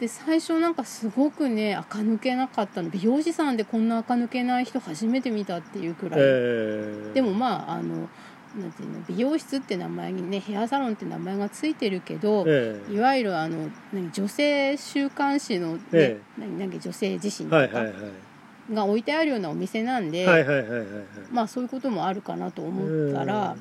[0.00, 2.90] で最初なんかすごくね垢抜けなかったの。
[2.90, 7.12] 美容師さんでこんな垢抜けない人初めて見たっていうくらい、えー。
[7.12, 8.08] でもまああの
[8.56, 18.74] なんていうの美容室って名前にねヘアサロンって名前がついてるけど、えいわゆるあの何女性週刊誌の、ねえ何何女性自身えとかはいはいはい。
[18.74, 20.86] が置いてあるようなお店なんで、はいはいはいはいはい。
[21.32, 23.56] まあそういうこともあるかなと思ったら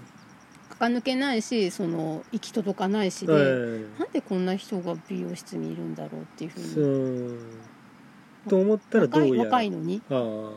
[0.72, 7.34] 垢抜けないしその行き届かないしで、うんなんでこんな人が美容室にいるんだろうっていうふそうに。
[7.34, 7.40] ん
[8.48, 9.50] と思ったらどうやら。
[9.50, 10.02] 若いのに。
[10.10, 10.50] あ。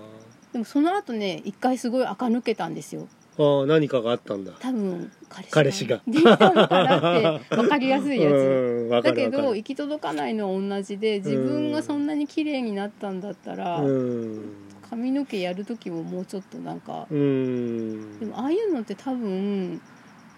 [0.53, 4.53] でもその後ね一回すごい垢抜けたんですよあああ何かがあったんだ。
[4.59, 6.01] 多分彼彼氏が。
[6.07, 8.89] できたのかなって分かりやすいやつ。
[9.03, 14.43] だけど行き届かないのは同じで自分がそんなに綺麗になったんだったら、うん。
[14.89, 18.19] 髪の毛やる時ももうちょっとなんかうん。
[18.19, 19.81] でもああいうのって多分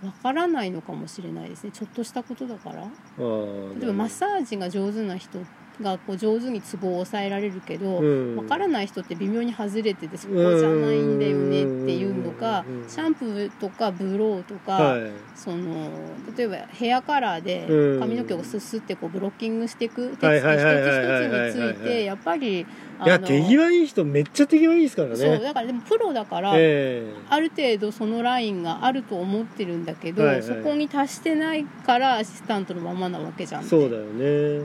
[0.04, 1.70] わからないのかもしれないですね。
[1.72, 2.82] ちょっとしたことだから。
[2.82, 5.38] あ例えばマッサージが上手な人
[5.82, 8.36] がこう上手にツボを抑えられるけど、うん。
[8.36, 12.88] わからない人って微妙に外れててそこじゃないんだよねっていうのがうん。
[12.88, 15.10] シャンプーとかブローとか、はい。
[15.34, 15.90] その
[16.36, 18.00] 例えばヘアカラーでうん。
[18.00, 22.66] 髪の毛をスッスってこうブロッキングしていく手つき一つ一つについてやっぱり
[23.00, 25.16] あいや手際いい人めっちゃ手際いいですからね。
[25.16, 30.42] そうだからでもプロだから、えある程度そのラインがあると思ってるんだけど、はいはい。
[30.42, 34.64] そこに達してないからアシスタントのままなわけじゃんそうだよね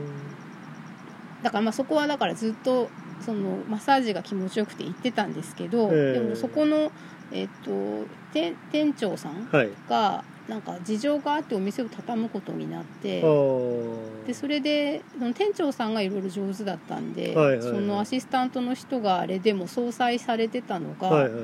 [1.44, 2.88] だからまあそこはだからずっと
[3.20, 6.18] そのマッサージが気持ちよくて行ってたんですけど、ええ。
[6.18, 6.90] でもそこの、
[7.32, 9.70] えっと店店長さんはい。
[9.88, 13.22] がなんか事情があってお店を畳むことになって
[14.26, 17.68] でそれでその店長さんがいろいろ上手だったんで、はいはいはい。
[17.68, 21.42] そのアシスタントの人があれでも総裁されてたのが、はいはい。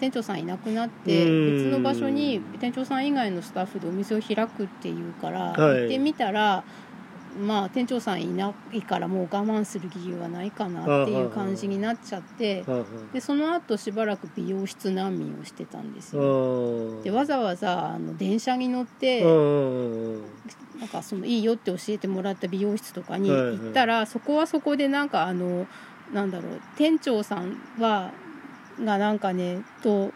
[0.00, 1.70] 店長さんいなくなってうん。
[1.70, 5.80] 別の場所に店長さん以外のスタッフでお店を開くっていうから、はい。
[5.80, 6.62] 行ってみたら
[7.40, 12.64] まあ店長さんいないからもう我慢する理由はないかなっていう感じになっちゃって
[13.12, 16.98] でその後しばらく美容室難民をしてたんですあよ。
[17.00, 20.22] あでわざわざあの電車に乗ってうん
[20.78, 25.66] なんかそのいいよって教えてもらった美容室とかに行ったら、そこはそこでなんかあの
[26.10, 28.12] なんだろう店長さんは
[28.82, 30.12] がなんかねと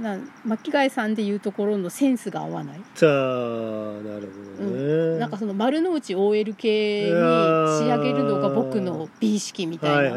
[0.00, 4.28] なん巻貝さんでいうところのセンスが合わない、じゃあなる
[4.58, 10.16] ほどね、なんかその丸の内 OL 系に仕上げるのが僕の美意識みたいな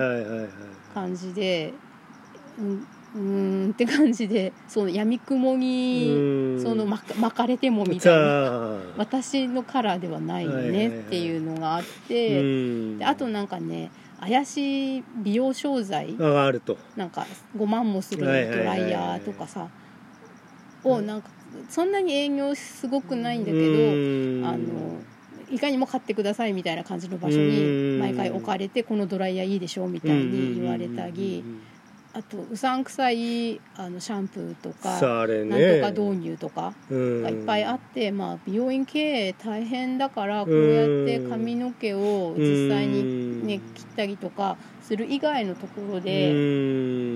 [0.93, 1.73] 感じで、
[2.59, 6.61] うんうーんって感じでその闇雲にうん。
[6.61, 8.77] その巻か巻かれてもみじたいな。
[8.97, 12.99] 私のカラーではないよねっていうのがあって、うん。
[12.99, 13.89] であとなんかね
[14.27, 16.77] 怪しい美容商材ああると。
[16.95, 19.67] なんか5万もするドライヤーとかさ
[20.83, 21.29] をなんか
[21.69, 24.45] そんなに営業すごくないんだけどうん。
[24.45, 24.99] あの
[25.51, 27.49] いかにも買ってくださいみたいな感じの場所うん。
[27.49, 31.43] に毎回置かれてこのドライヤーいいでしょみたいに言われたり
[32.15, 37.23] あとうさんくさいあのシャンプーとかさああれなんねとか導入とかうん。
[37.23, 46.31] がいっぱいあって、まあ、美容院経営大変だからこうやって髪の毛を実際に、ね、切ったりとかする以外のところで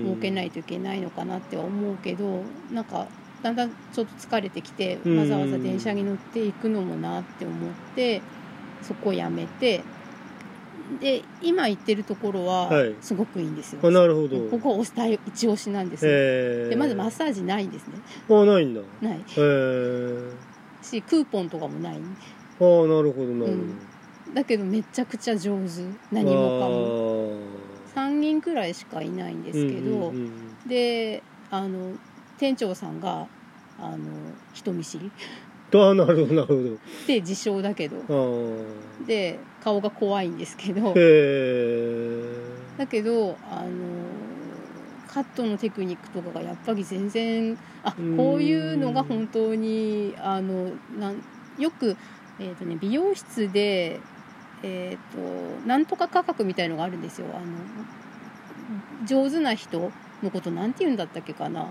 [0.04, 3.06] 儲けないいといけないのかなっては思うけどなんか
[3.42, 5.18] だんだんちょっと疲れてきてうん。
[5.18, 8.20] わざわざ電車に乗っていくのもなって思って
[8.82, 9.82] そこをやめて
[10.98, 12.94] で今行ってるところははい。
[13.00, 13.80] すごくいいんですよ。
[13.82, 14.48] あなるほど。
[14.48, 16.10] ここ押したい一押しなんですよ。
[16.12, 17.94] えでまずマッサージないんですね。
[18.28, 18.80] あないんだ。
[19.00, 19.24] ない。
[19.36, 20.32] えー、
[20.82, 21.94] しクーポンとかもない。
[21.94, 23.58] ああなるほどなるほ
[24.26, 25.82] ど、だけどめちゃくちゃ上手。
[26.12, 27.36] 何もかも。
[27.94, 30.24] 3人くらいしかいないんですけど、うんうん
[30.64, 30.68] うん。
[30.68, 31.92] であの
[32.38, 33.26] 店長さんが
[33.78, 33.98] あの
[34.52, 35.10] 人見知り
[35.74, 36.62] ああなるほどなるほど。
[37.06, 37.96] で自称だけど。
[38.08, 40.94] あで顔が怖いんですけど。
[42.78, 43.70] だけどあの
[45.06, 48.16] カットのテクニックとかがやっぱり全然あうん。
[48.16, 51.22] こういうのが本当にあのなん
[51.58, 51.96] よく、
[52.38, 54.00] えーとね、美容室で、
[54.62, 57.26] えー、となんとか価格みたいのがあるんですよ。
[57.34, 59.90] あの上手な人
[60.22, 61.68] のことなんて言うんだったっけかな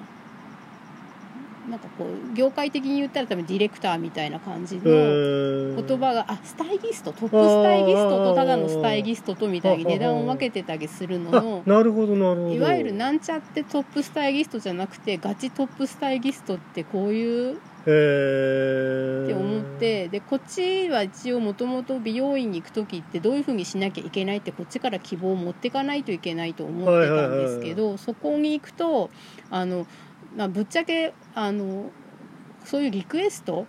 [1.70, 12.56] なんかこう業界的に言ったら多分ディレクターみたいな感じの言言葉があスタイリストトップスタイリストとただのスタイリストとみたいに値段を分けてたりするののあなるほどなるほど。
[12.56, 29.10] いわゆるなんちゃってトップスタイリストじゃなくてガチトップスタイリストってこういうって思ってでこっちは一応もともと美容院に行く時ってどういうふうにしなきゃいけないってこっちから希望を持っていかないといけないと思ってたんですけど、そこに行くと
[29.50, 29.88] あの、
[30.36, 31.92] まあ、ぶっちゃけあの
[32.66, 33.66] そういうリクエスト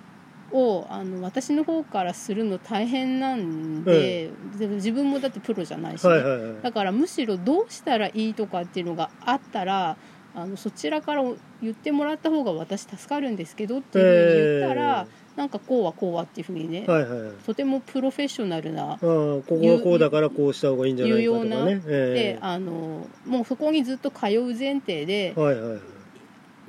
[0.53, 6.63] をあの私の方からするの大変なんで,、で自分もだってプロじゃないしね、はいはいはい。
[6.63, 9.97] だからむしろどうしたらいいとかっていうのがあったら
[10.35, 11.23] あのそちらから
[11.63, 15.07] 言ってもらった方が私助かるんですけどっていうふうに言ったら、
[15.37, 17.33] なんかこうはこうはっていうふうにね、はいはいはい。
[17.45, 25.79] とてもプロフェッショナルなここがこうだからこうした方がいいんじゃないかとか有用なねでえあのもうそこにずっと通う前提でえはいはい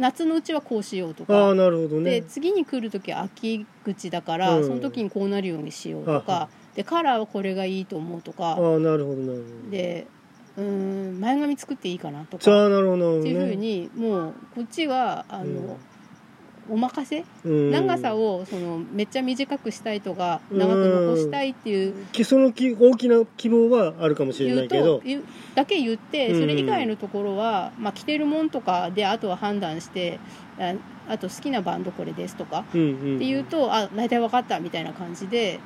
[0.02, 1.56] 夏のうちはこうしようとああか。
[1.56, 2.22] なるほどね。
[2.22, 4.66] で次に来る時は秋口だから、うん。
[4.66, 6.50] その時にこうなるようにしようとか。
[6.76, 8.54] でカラーはこれがいいと思うとか。
[8.54, 9.72] ああなるほどなるほど。
[9.72, 10.08] で
[10.58, 12.52] うーん前髪作っていいかなとか。
[12.52, 15.78] あなるほどなるほどっていうふうねにもうこっちはあの、
[16.72, 17.24] お任せ？
[17.46, 17.72] うん。
[17.72, 21.94] 長さをそのめっちゃ短くしたいとか長く残したいっていう。
[22.14, 24.98] きそのき大きな希望はあるかもしれな言いうけど。
[25.00, 26.40] と言うだけ言ってうん。
[26.40, 30.20] それ以外のところは、まあ、着てるもんとかであとは判断して
[30.58, 30.74] あ
[31.08, 35.60] あと好きなバンドこれですとかうんうんっていうとあ大体分かったみたいな感じで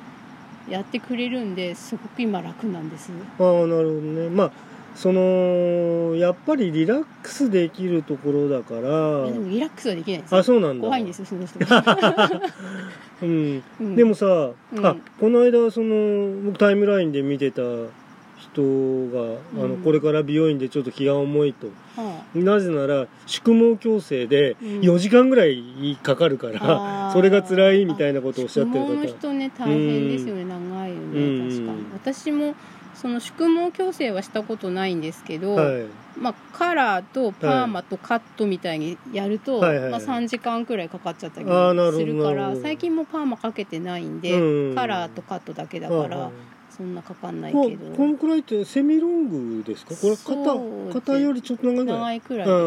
[0.68, 3.12] やってくれるんですごく今楽なんです。
[3.38, 4.28] ああなるほどね。
[4.28, 4.50] まあ
[4.96, 10.38] そのやっぱりリラックスできるところだかいやらでもリラックスはできないんですよ。
[10.38, 10.84] あそうなんだ。
[10.84, 11.58] 怖いんですよその人。
[11.58, 12.42] が、
[13.22, 13.62] うん。
[13.80, 13.94] うん。
[13.96, 14.86] でもさ、うん。
[14.86, 17.60] あこの間その僕タイムラインで見てた
[18.38, 18.62] 人
[19.12, 21.66] が、あのうんこれから美容院でちょっと気が重いと。
[21.96, 24.68] はなぜなら宿毛矯正でうん。
[24.80, 31.84] 4時間ぐらいかかるから、それが辛いみたいなことをおっしゃってる宿毛の方人ね大変ですよね長いよねうん確かに。
[31.92, 32.54] 私も
[33.00, 35.84] その宿毛矯正はしたことないんですけど、はい。
[36.18, 44.74] まあ、カラーとパーマとカットみたいにやると、はいはいまあ、3時間くらいかかっちゃったりするから最近もパーマかけてないんで、うん。
[44.74, 46.30] カラーとカットだけだから、
[46.74, 47.94] そんなかかんないこけど。
[47.94, 49.94] このくらいってセミロングですか？
[49.94, 51.98] これ肩肩よりちょっと長いぐらい？
[51.98, 52.62] 長いくらいですね、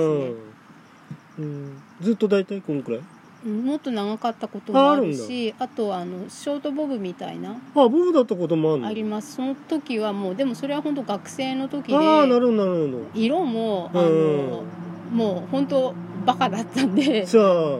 [1.40, 1.46] うん。
[1.46, 1.82] うん。
[2.02, 3.00] ずっと大体このくらい？
[3.00, 3.06] うん
[3.46, 7.52] もっと長かったこともあるしあとあのショートボブみたいな。
[7.52, 8.88] あボブだったこともあるの？
[8.88, 9.36] あります。
[9.36, 13.04] その時はもうでもそれは本当学生の時でああなるほどなるほど。
[13.14, 14.64] 色もあうの
[15.12, 15.94] もう本当
[16.26, 17.80] バカだったんでさあ。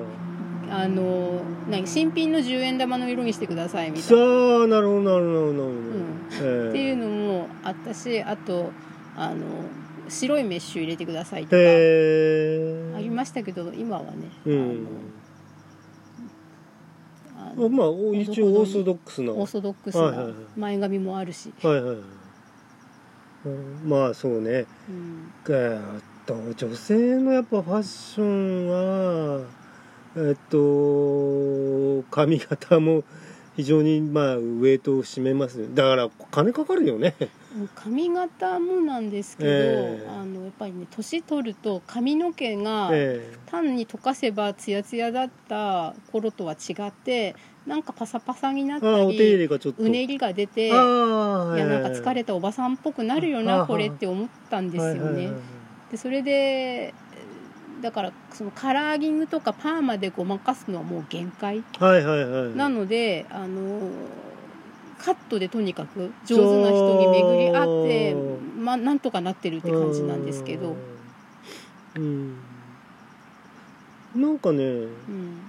[0.72, 6.70] あの何新品の10円玉の色にしてくださいみたさいな、あなるほどなるほどなるほど、うん、ええ。
[6.70, 8.72] っていうのもあったしあと
[9.18, 9.46] あの
[10.08, 11.60] 白いメッシュ入れてくださいとかあ
[13.02, 14.88] りましたけど今はね、うん
[17.56, 19.32] まあお一応オーソドックスな。
[19.32, 21.98] オーソドックスない前髪もあるし、はいはいはい。
[23.46, 24.66] うんまあそうね。
[24.90, 25.32] うん。
[25.50, 26.36] えーっと
[26.68, 29.46] 女性のやっぱファッションは
[30.16, 33.04] えっと髪型も
[33.56, 35.68] 非常にまあウエイトを占めますね。
[35.74, 37.16] だから金かかるよね
[37.76, 40.08] 髪型もなんですけど、ええ。
[40.08, 47.36] あのやっぱりね年取ると髪の毛がえ単に溶かせばツヤツヤだった頃とは違って
[47.66, 48.94] なんかパサパサになったり
[49.78, 55.32] うねりが出ていやなんか疲れたおばさんっぽくなるよあなあこれって思ったんですよね。
[55.92, 56.94] でそれで
[57.82, 61.64] だからそのカラーギングとかパーマでごまかすのはもう限界
[62.56, 63.80] なのであの
[65.00, 68.16] カットでとにかく上手な人に巡り合って
[68.60, 70.76] まあなんとかなってるって感じなんですけど、
[71.96, 72.36] うん。
[74.16, 75.40] なんかねうん、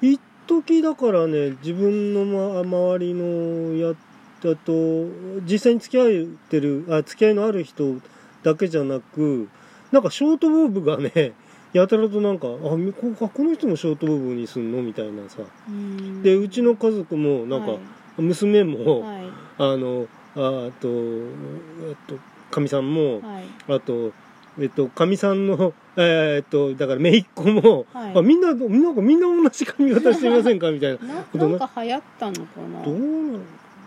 [0.00, 3.94] 一時だからね自分の、ま、周りのや
[4.42, 5.06] だと
[5.42, 7.96] 実際に付き合ってるあ付き合いのある人
[8.42, 9.48] だけじゃなく
[9.92, 11.32] なんかショートボブがね
[11.72, 14.82] やたらとなんかあみこあこの人もショートボブにすんの？
[14.82, 15.42] みたいなさ。
[15.68, 16.22] うん。
[16.22, 17.80] でうちの家族もなんか、はい
[18.22, 19.22] 娘も、はい。
[19.58, 20.06] あの
[20.36, 20.38] あ
[20.68, 22.18] あとえっと
[22.50, 23.44] かみさんも、はい。
[23.68, 24.12] あと
[24.60, 28.18] えっとかみさんの えーっとだから姪っ子も、はい。
[28.18, 30.70] あみんなみんなみんな同じ髪型してみませんか？
[30.70, 30.98] みたいな。
[31.14, 32.40] なことなんか流行ったのか
[32.72, 32.82] な？
[32.84, 33.38] どうなの？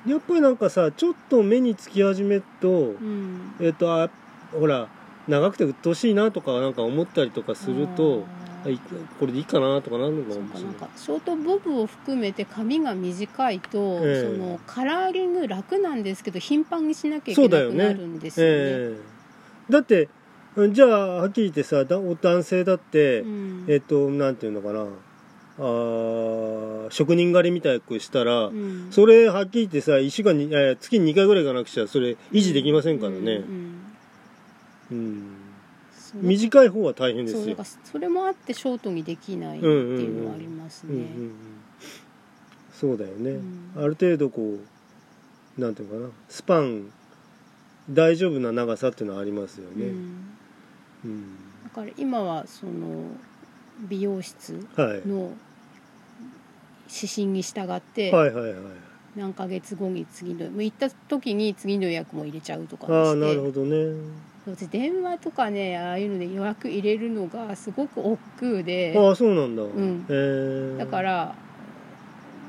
[0.07, 3.53] やっぱりなんかさちょっと目につき始めると、うん。
[3.59, 4.09] えっとあ
[4.57, 4.87] ほら
[5.27, 8.23] 長くて鬱陶しいなとかなんか思ったりとかすると
[9.19, 10.75] これでいいかなとかなるのかもしれない。
[10.75, 14.37] かなんかショートボブを含めて髪が短いと、ええ。
[14.37, 18.53] そのカラーリング楽なんですけど頻繁にしなきゃいけなくなるんですよね。
[18.53, 18.97] え
[19.69, 19.71] え。
[19.71, 20.09] だって
[20.71, 20.89] じゃあ
[21.21, 23.65] はっきり言ってさだ男性だって、うん。
[23.67, 24.85] えっとなんていうのかな。
[25.61, 28.87] あー職人狩りみたいくしたら、うん。
[28.91, 33.81] それはっきり言ってさ1週間に、えー月に2回ぐらい行かなくちゃそれ維持できませんからね、うん。
[34.91, 35.38] うん
[36.15, 37.55] 短い方は大変ですよ。
[37.83, 40.93] それもあってショートにできないっていうのはありますね。
[40.93, 41.33] うんうんうん。
[42.73, 43.71] そうだよね、うん。
[43.75, 44.57] ある程度こ
[45.57, 46.11] うなんていうのかな。
[46.29, 46.91] スパン
[47.89, 50.37] 大丈夫な長さっていうのはありますよね、うん。
[51.05, 51.35] うん。
[51.65, 53.03] だから今はその
[53.89, 55.31] 美容室はい、の
[56.93, 58.55] 指針に従ってはいはいはい。
[59.15, 63.19] 何ヶ月後に次のもう行った時に次の予約も入れちゃうとかああして。
[63.19, 63.75] なるほどね
[64.45, 68.19] 私電話とかねああいうので予約入れるのがすごく億
[68.57, 68.95] 劫で。
[68.97, 70.05] ああそうなんだ、ん。
[70.09, 70.11] え。
[70.11, 71.35] ーだから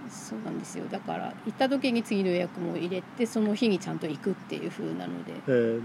[0.09, 0.85] そうなんですよ。
[0.91, 5.33] だから行った時に次の予約も入れてその日にちゃんと行くっていう風なので。
[5.49, 5.51] え。
[5.51, 5.81] ー、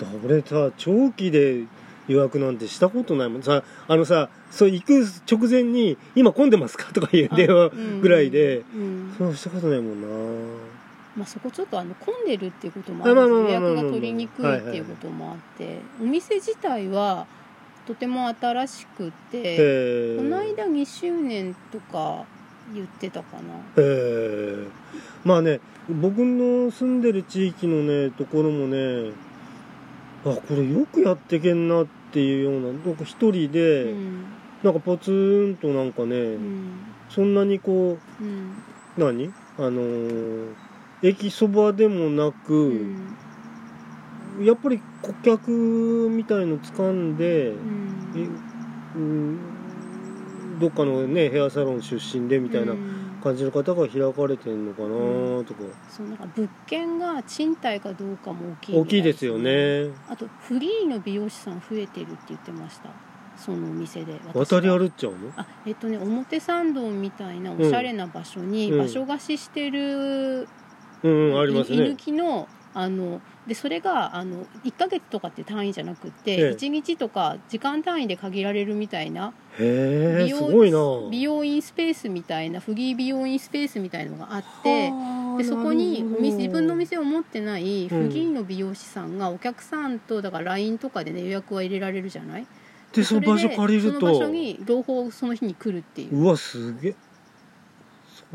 [0.00, 1.64] だ俺さ長期で
[2.08, 3.42] 予約なんてしたことないもん。
[3.42, 7.70] さあのさそう行く直前に「今混んでますか?」とかいう電話
[8.00, 8.80] ぐらいで、うん。
[8.80, 10.06] うんそうしたことないもんな
[11.18, 17.26] まあ、そこちょっとあの混んでるっていうこともあるあまあまあ予約が取りにくいっていうこともあってお店自体は
[17.86, 22.24] とても新しくてえー、この間2周年とか
[22.72, 23.42] 言ってたかな。
[23.76, 24.68] えー、
[25.24, 29.10] まあね僕の住んでる地域のねところもね
[30.24, 34.24] あこれよくやってけんなっていうようななんか一人で、うん。
[34.62, 36.72] なんかポツンとなんかね、うん。
[37.08, 38.62] そんなにこうん。
[38.96, 39.32] う何？
[39.58, 40.67] あのー
[41.02, 44.44] 駅そばでもなく、うん。
[44.44, 45.50] やっぱり顧客
[46.10, 48.30] みたいの掴んで、うん。
[48.96, 52.98] うん、どっかのねヘアサロン出身でみたいなうん。
[53.20, 54.88] 感じの方が開かれてんのかな
[55.44, 59.90] とか、そうなんか物件が賃貸かどうかも大きいみた大きいですよね。
[60.08, 62.90] あとフリーの美容師さん増えてるって言ってました。
[63.36, 65.18] そのお店で渡り歩っちゃうの？
[65.36, 68.78] あえっとね表参道みたいなおしゃれな場所にうん。
[68.78, 70.48] 場所貸ししてる、うん、
[71.02, 71.94] うん、ありますね。
[71.96, 76.50] きのあのでそれがあの1ヶ月とかって単位じゃなくて、ええ。
[76.50, 80.78] 1日とか時間単位で限られるみたいな美容すごいな。
[81.10, 84.92] 美容院スペースみたいなフリー美容院スペースみたいなのがあって
[85.38, 92.46] でそこにお店自分のお店を持ってないフリーの美容師さんがお客さんとだから LINE とかでね予約は入れられるじゃない？
[92.92, 96.20] でその場所借りるそれでその場所とに朗報その日に来るっていう。
[96.20, 96.92] うわすげえ。
[96.92, 97.07] そ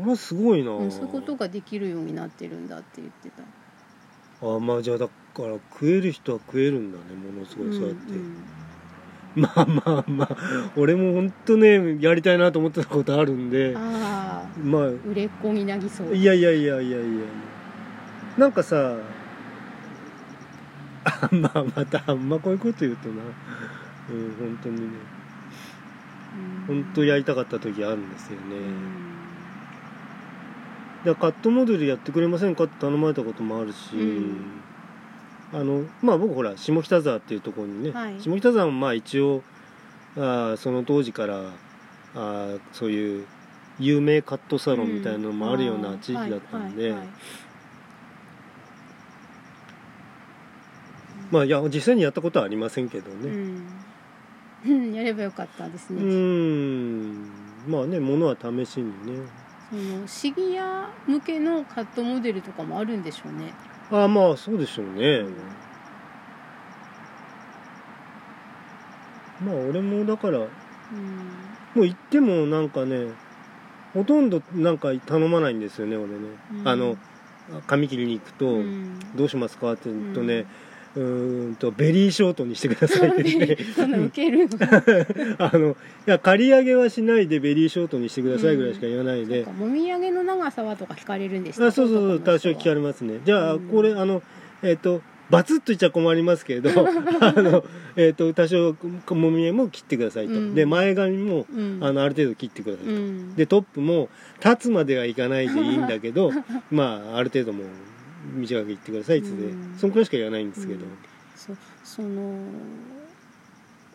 [0.00, 3.42] れはすごいな、うん、そういうことができるようになってるんだって言ってた。
[4.46, 8.36] あまあじゃあだから食える人は食えるんだねものすごいそうやって、んん。
[9.36, 10.36] まあまあまあ
[10.76, 13.74] 俺も本当ねやりたいなと思ってたことあるんで。
[13.76, 16.14] ああまあ売れっ子になぎそう。
[16.14, 17.06] いやいやいやいやいや
[18.36, 18.96] なんかさ
[21.04, 23.14] あ まあまたあんまこういうこと言うとな。
[24.10, 24.86] うん本当にね。
[26.68, 26.82] うん。
[26.82, 29.13] 本当やりたかった時あるんですよね、うん
[31.04, 34.60] でカットモデルやってくれませんかって頼まれたこともあるし、うん。
[35.52, 38.20] あのまあ僕ほら下北沢っていうところにね、はい。
[38.20, 39.42] 下北沢もまあ一応
[40.16, 41.40] あーその当時から
[42.14, 43.26] あーそういう
[43.78, 46.94] 有名カットサロンみたいなのもあるような地域だったんで、
[51.30, 53.28] まあいや実際にやったことはありませんけどね。
[53.28, 53.66] うん。
[54.66, 54.94] うん。
[54.94, 57.24] やればよかったですうね、ん。
[57.68, 59.43] まあねものは試しにね
[59.74, 63.52] そのシギア向けのカットモデルとかもあるんでしょうね、
[63.90, 65.24] ああまあそうでしょうね、
[69.44, 70.46] まあ俺もだからうん。
[71.74, 73.08] もう行ってもなんかね
[73.92, 76.18] ほとんどなんか頼まないんですよね俺ね、
[76.52, 76.68] うん。
[76.68, 76.96] あの
[77.66, 79.00] 髪切りに行くと、うん。
[79.16, 84.48] どうしますかって言うとね、うーんとベリーショートにしてくださいって言ってその受ける。
[84.48, 84.58] の
[85.38, 85.74] あのい
[86.06, 93.20] や刈り上げはしないでベリーショートにしてくださいぐらいしか言わないで、もみあげの長さはとか聞かれるんですあそうそうそう多少聞かれるますね。
[93.24, 93.68] じゃあ、うん。
[93.68, 94.22] これあの
[94.62, 96.70] えっ、とバツッと言っちゃ困りますけれど
[97.20, 97.64] あの、
[97.96, 98.76] えっと多少
[99.10, 100.54] もみあげも切ってくださいと、うん。
[100.54, 101.78] で前髪もうん。
[101.80, 103.34] あのある程度切ってくださいと、うん。
[103.34, 104.08] でトップも
[104.44, 106.30] 立つまではいかないでいいんだけど
[106.70, 107.66] まあある程度もう
[108.32, 109.76] 短く言ってくださいっつって、うん。
[109.78, 110.86] そんくらいしか言わないんですけど、
[111.36, 111.52] そ
[111.84, 112.38] その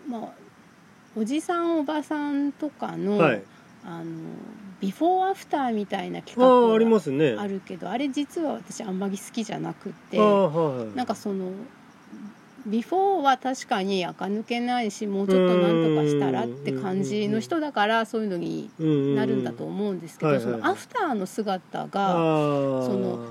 [0.08, 0.30] まあ
[1.16, 3.44] おじさんおばさんとかの、はい。
[3.86, 4.06] あの
[4.82, 7.36] ビフォーアフターみたいな企あああり画がますね。
[7.40, 11.52] あるけどあれ実は私あんまり好きじゃなくってはいなんかその
[12.66, 18.70] ビフォーは確かに垢抜けないしもうちょっとなんとかしたらって感じの人だからそういうのに
[19.16, 22.86] なるんだと思うんですけど、そのアフターの姿あがー。
[22.86, 23.26] その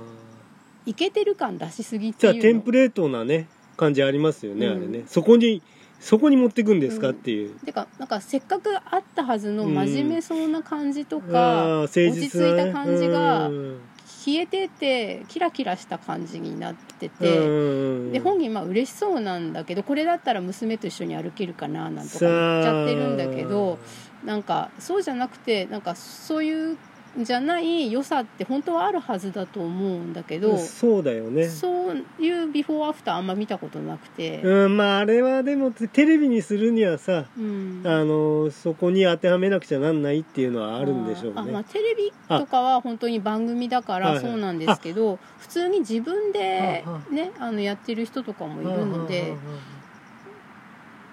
[0.89, 2.51] イケてる感出しすぎっじゃあていうの。
[2.51, 4.77] テンプレートなね感じありますよね、うん。
[4.79, 5.05] あれね。
[5.07, 5.63] そこに
[6.01, 13.81] そこに持ってくんですかうんっていう、てかなんかせっかくあったはずの真面目そうな感じとあか、ー誠実なね落ち着いた感じがうん。
[14.25, 23.79] 消えててキラキラした感じになってうて、んで本人まあ嬉しそうなんだけどこれだったら娘と一緒に歩けるかななんとか言っちゃってるんだけど
[24.25, 26.79] なんかそうじゃなくてなんかそういうん
[27.19, 31.49] じゃない良さって本当はあるはずだと思うんだけど、そうだよね。
[31.49, 37.83] そういうビフォーアフターあんま見たことなくて、うんまああれはでもテレビにするにはさうん。
[37.85, 49.35] あのそこに当てはめなくちゃなんないっていうのはあるんでしょうあまあ、ねテレビとかは本当に番組だからそうなんですけど、普通に自分でねあのやってる人とかもいるので、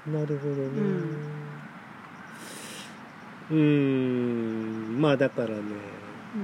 [0.07, 0.61] なるほどね。
[3.51, 3.57] うん。
[3.57, 5.01] うん。
[5.01, 5.55] まあだからね
[6.35, 6.37] う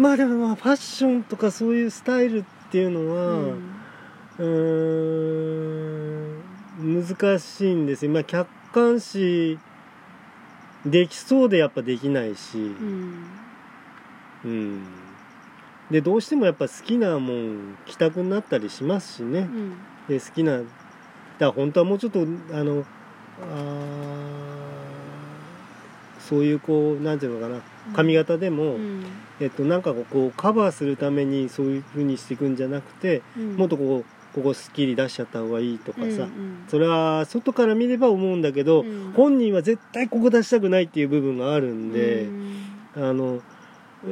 [0.00, 0.02] ん。
[0.04, 3.60] まあでもまあファッションとかそういうスタイルっていうのうは、ん
[4.38, 4.46] うー
[6.36, 9.58] ん難しいんですよ、まあ、客観視
[10.86, 13.26] できそうでやっぱできないし、うん。
[14.42, 14.86] うん、
[15.90, 19.74] でどうしてもやっぱ好きなもん着たくなったりしますしね、うん。
[20.08, 20.68] で好きなだか
[21.40, 22.24] ら本当はもうちょっとあ
[22.64, 22.84] の
[23.42, 24.39] あー
[26.30, 27.60] そういうこうなんていうのかな。
[27.92, 29.04] 髪型でも、うん。
[29.40, 33.56] えっと、なんかこうカバーするためにそういう風にしていくんじゃなくて、うん。
[33.56, 36.30] もっとこうここすっきり出しちゃった方がいいとかさ、うんうん
[36.68, 39.12] それは外から見れば思うんだけど、うん。
[39.16, 42.50] 本人は絶対ここ出したくないっていう部分があるんで、うん。
[42.96, 43.40] あの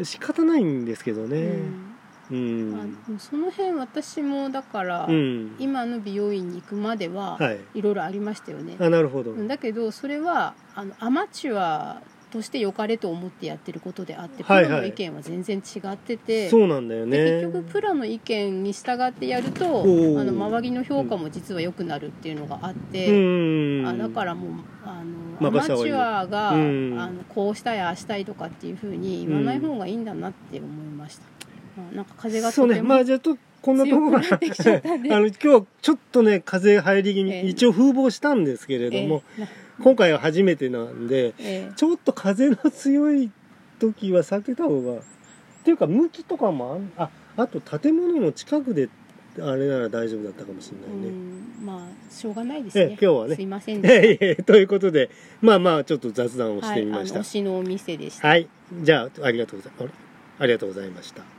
[0.03, 1.98] 仕方ないんですけどうねん
[2.31, 5.57] うん、まあその辺私もだから、うん。
[5.59, 7.61] 今の美容院に行くまでは、はい。
[7.75, 8.77] いろいろありましたよね。
[8.79, 14.73] あなるほど、だけどそれはあのアマチュアとして良かれと思ってやってることであってプはいはい。
[14.73, 17.17] ロの意見は全然違ってて、そうなんだよね。
[17.17, 23.87] で結局プロの意見に従ってやるとあの周りの評価も実は良くなるっていうのがあっうて、ん。
[23.89, 24.53] あだからもう
[24.85, 25.03] あ
[25.41, 27.01] のアマチュアが、うん。
[27.01, 31.38] あのこうしたいああしたいとかっていうふうに言わない方がいいんだなって思いました、あ
[31.93, 32.83] なんか風がそうね。
[32.83, 34.19] まあじゃあとこんなところ。
[34.19, 37.47] あの今日はちょっとね風入り気味、ええ。
[37.47, 39.49] 一応風防したんですけれども、えーな
[39.81, 43.31] 今回は初めてなんでえーちょっと風の強い
[43.79, 45.03] 時は避けた方がっ
[45.65, 48.89] ていうか向きとかもあんああと建物の近くで
[49.41, 51.17] あれなら大丈夫だったかもしれうないね。
[51.17, 51.65] ん。
[51.65, 53.37] まあしょうがないですえね今日はね。
[53.37, 54.01] すいませんでした。
[54.01, 55.11] ええええということで
[55.41, 57.21] まあまあちょっと雑談をしてみました。
[57.21, 58.29] はい、あののお店でした。
[58.29, 58.49] はい、
[58.83, 59.89] じゃあありがとうござい
[60.39, 61.38] ありがとうございました